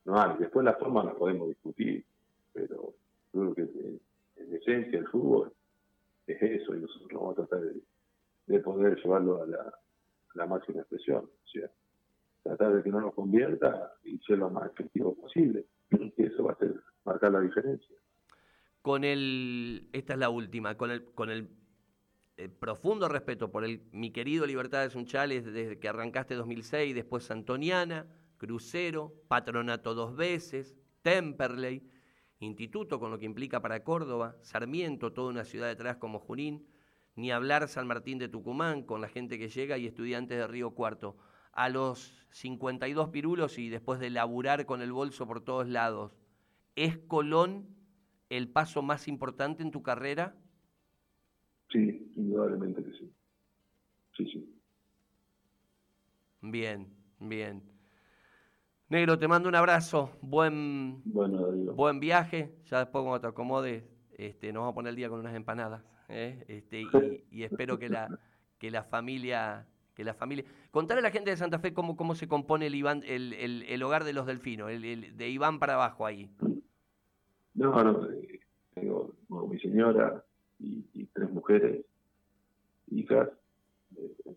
no 0.05 0.21
hay. 0.21 0.37
Después 0.39 0.65
la 0.65 0.75
forma 0.75 1.05
la 1.05 1.15
podemos 1.15 1.49
discutir, 1.49 2.05
pero 2.53 2.95
creo 3.33 3.55
que 3.55 3.63
en, 3.63 4.01
esencia 4.55 4.99
el 4.99 5.09
fútbol 5.09 5.53
es 6.27 6.41
eso 6.41 6.75
y 6.75 6.81
nosotros 6.81 7.11
vamos 7.13 7.33
a 7.33 7.47
tratar 7.47 7.61
de, 7.61 7.74
llevarlo 9.05 9.43
a 9.43 9.47
la, 9.47 10.47
máxima 10.47 10.81
expresión. 10.81 11.31
Tratar 12.43 12.75
de 12.75 12.83
que 12.83 12.91
no 12.91 13.01
nos 13.01 13.15
convierta 13.15 13.95
y 14.05 14.19
ser 14.19 14.39
lo 14.39 14.51
más 14.51 14.71
efectivo 14.71 15.15
posible. 15.15 15.67
que 16.17 16.25
eso 16.25 16.45
va 16.45 16.53
a 16.53 16.57
ser 16.57 16.75
marcar 17.05 17.33
la 17.33 17.41
diferencia. 17.41 17.97
Con 18.83 19.05
el, 19.05 19.89
esta 19.93 20.13
es 20.13 20.19
la 20.19 20.29
última, 20.29 20.77
con 20.77 20.91
el, 20.91 21.05
con 21.13 21.31
el 21.31 21.49
eh, 22.37 22.49
profundo 22.49 23.09
respeto 23.09 23.51
por 23.51 23.65
el 23.65 23.83
mi 23.93 24.11
querido 24.11 24.45
Libertades 24.45 24.95
Unchales 24.95 25.45
desde 25.45 25.79
que 25.79 25.89
arrancaste 25.89 26.35
2006, 26.35 26.95
después 26.95 27.31
Antoniana, 27.31 28.07
Crucero, 28.37 29.15
Patronato 29.29 29.95
dos 29.95 30.17
veces, 30.17 30.77
Temperley, 31.03 31.89
Instituto 32.41 32.99
con 32.99 33.11
lo 33.11 33.19
que 33.19 33.25
implica 33.25 33.61
para 33.63 33.85
Córdoba, 33.85 34.37
Sarmiento, 34.43 35.13
toda 35.13 35.31
una 35.31 35.45
ciudad 35.45 35.69
detrás 35.69 35.97
como 35.97 36.19
Junín, 36.19 36.67
ni 37.17 37.31
hablar 37.31 37.69
San 37.69 37.87
Martín 37.87 38.19
de 38.19 38.29
Tucumán 38.29 38.83
con 38.83 39.01
la 39.01 39.09
gente 39.09 39.39
que 39.39 39.49
llega 39.49 39.79
y 39.79 39.87
estudiantes 39.87 40.39
de 40.39 40.47
Río 40.47 40.73
Cuarto 40.73 41.17
a 41.53 41.69
los 41.69 42.27
52 42.31 43.11
pirulos 43.11 43.59
y 43.59 43.69
después 43.69 44.01
de 44.01 44.11
laburar 44.11 44.67
con 44.67 44.83
el 44.83 44.93
bolso 44.93 45.27
por 45.27 45.41
todos 45.41 45.69
lados, 45.69 46.13
¿es 46.75 46.99
Colón 46.99 47.69
el 48.29 48.49
paso 48.49 48.83
más 48.83 49.07
importante 49.07 49.63
en 49.63 49.71
tu 49.71 49.83
carrera? 49.83 50.37
Sí, 51.71 52.13
indudablemente 52.17 52.83
que 52.83 52.91
sí. 52.93 53.13
Sí, 54.17 54.27
sí. 54.33 54.61
Bien, 56.41 56.89
bien. 57.21 57.63
Negro, 58.89 59.19
te 59.19 59.29
mando 59.29 59.49
un 59.49 59.55
abrazo. 59.55 60.19
Buen, 60.21 61.03
buen 61.05 62.01
viaje. 62.01 62.55
Ya 62.67 62.81
después 62.81 63.03
cuando 63.03 63.21
te 63.21 63.27
acomodes, 63.29 63.85
este, 64.13 64.53
nos 64.53 64.61
vamos 64.61 64.73
a 64.73 64.75
poner 64.75 64.91
el 64.91 64.97
día 64.97 65.09
con 65.09 65.21
unas 65.21 65.35
empanadas. 65.35 65.83
¿Eh? 66.09 66.45
Este, 66.49 66.83
y, 66.83 67.25
y, 67.31 67.43
espero 67.45 67.79
que 67.79 67.89
la, 67.89 68.09
que 68.59 68.71
la 68.71 68.85
familia 68.85 69.67
que 69.95 70.05
la 70.05 70.15
familia... 70.15 70.45
Contarle 70.71 71.01
a 71.01 71.03
la 71.05 71.11
gente 71.11 71.31
de 71.31 71.37
Santa 71.37 71.59
Fe 71.59 71.73
cómo, 71.73 71.97
cómo 71.97 72.15
se 72.15 72.29
compone 72.29 72.67
el, 72.67 72.75
Iván, 72.75 73.03
el, 73.07 73.33
el, 73.33 73.83
hogar 73.83 74.05
de 74.05 74.13
los 74.13 74.27
delfinos, 74.27 74.71
el, 74.71 75.17
de 75.17 75.29
Iván 75.29 75.59
para 75.59 75.75
abajo 75.75 76.05
ahí. 76.05 76.31
No, 77.55 77.85
no, 77.85 78.09
tengo 78.75 79.15
mi 79.49 79.59
señora 79.61 80.25
y, 80.59 81.07
tres 81.13 81.31
mujeres, 81.31 81.85
hijas, 82.91 83.29
eh, 83.97 84.37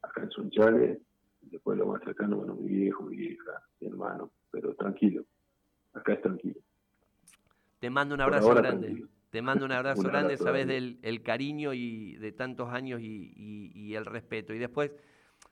acá 0.00 0.22
en 0.22 0.30
Sunchales, 0.30 0.98
después 1.42 1.78
lo 1.78 1.86
más 1.86 2.02
cercano, 2.02 2.38
bueno, 2.38 2.54
mi 2.54 2.68
viejo, 2.68 3.02
mi 3.02 3.16
hija, 3.16 3.62
mi 3.80 3.88
hermano, 3.88 4.30
pero 4.50 4.74
tranquilo, 4.74 5.24
acá 5.92 6.14
es 6.14 6.22
tranquilo. 6.22 6.60
Te 7.78 7.90
mando 7.90 8.14
un 8.14 8.22
abrazo 8.22 8.54
grande. 8.54 9.04
Te 9.30 9.42
mando 9.42 9.64
un 9.64 9.70
abrazo 9.70 10.02
grande, 10.02 10.36
sabes 10.36 10.66
del 10.66 10.98
el 11.02 11.22
cariño 11.22 11.72
y 11.72 12.16
de 12.16 12.32
tantos 12.32 12.68
años 12.70 13.00
y, 13.00 13.94
el 13.94 14.04
respeto. 14.04 14.52
Y 14.52 14.58
después, 14.58 14.90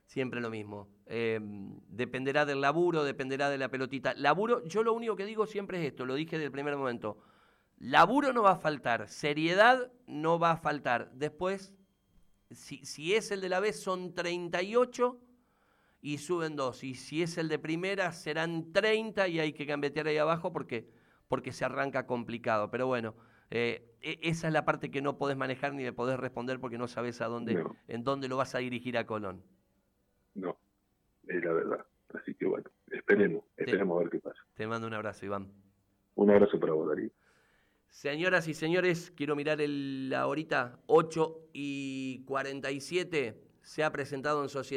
siempre 0.04 0.40
lo 0.40 0.50
mismo. 0.50 0.88
Em, 1.06 1.78
dependerá 1.88 2.44
del 2.44 2.60
laburo, 2.60 3.04
dependerá 3.04 3.48
de 3.48 3.58
la 3.58 3.68
pelotita. 3.68 4.14
Laburo, 4.14 4.64
yo 4.64 4.82
lo 4.82 4.92
único 4.92 5.14
que 5.14 5.24
digo 5.24 5.46
siempre 5.46 5.78
es 5.78 5.86
esto, 5.86 6.04
lo 6.04 6.16
dije 6.16 6.36
desde 6.36 6.46
el 6.46 6.52
primer 6.52 6.76
momento. 6.76 7.18
Laburo 7.76 8.32
no 8.32 8.42
va 8.42 8.52
a 8.52 8.56
faltar, 8.56 9.08
seriedad 9.08 9.92
no 10.08 10.40
va 10.40 10.52
a 10.52 10.56
faltar. 10.56 11.12
Después, 11.12 11.72
si, 12.50 12.84
si 12.84 13.14
es 13.14 13.30
el 13.30 13.40
de 13.40 13.48
la 13.48 13.60
vez, 13.60 13.80
son 13.80 14.12
38 14.12 15.20
y 16.00 16.18
suben 16.18 16.56
dos. 16.56 16.82
Y 16.82 16.96
si 16.96 17.22
es 17.22 17.38
el 17.38 17.48
de 17.48 17.60
primera, 17.60 18.10
serán 18.10 18.72
30 18.72 19.28
y 19.28 19.38
hay 19.38 19.52
que 19.52 19.66
gambetear 19.66 20.08
ahí 20.08 20.18
abajo 20.18 20.52
porque, 20.52 20.90
porque 21.28 21.52
se 21.52 21.64
arranca 21.64 22.08
complicado. 22.08 22.72
Pero 22.72 22.88
bueno. 22.88 23.14
Eh, 23.50 23.96
e, 24.00 24.18
esa 24.22 24.48
es 24.48 24.52
la 24.52 24.64
parte 24.64 24.90
que 24.90 25.02
no 25.02 25.18
podés 25.18 25.36
manejar 25.36 25.74
ni 25.74 25.82
le 25.82 25.92
podés 25.92 26.18
responder 26.18 26.60
porque 26.60 26.78
no 26.78 26.88
sabes 26.88 27.20
a 27.20 27.26
dónde, 27.26 27.64
en 27.88 28.04
dónde 28.04 28.28
lo 28.28 28.36
vas 28.36 28.54
a 28.54 28.58
dirigir 28.58 28.98
a 28.98 29.06
Colón. 29.06 29.42
No, 30.34 30.56
es 31.26 31.42
la 31.42 31.52
verdad. 31.52 31.86
Así 32.14 32.34
que 32.34 32.46
bueno, 32.46 32.70
esperemos, 32.90 33.44
esperemos 33.56 33.96
a 33.96 34.00
ver 34.00 34.10
qué 34.10 34.18
pasa. 34.20 34.40
Te 34.54 34.66
mando 34.66 34.86
un 34.86 34.94
abrazo, 34.94 35.26
Iván. 35.26 35.52
Un 36.14 36.30
abrazo 36.30 36.58
para 36.58 36.72
vos, 36.72 36.88
Darío. 36.88 37.10
Señoras 37.88 38.48
y 38.48 38.54
señores, 38.54 39.12
quiero 39.16 39.34
mirar 39.34 39.60
el, 39.60 40.12
ahorita 40.14 40.78
8 40.86 41.48
y 41.52 42.24
47. 42.26 43.42
Se 43.62 43.82
ha 43.82 43.90
presentado 43.90 44.42
en 44.42 44.48
Sociedad. 44.48 44.68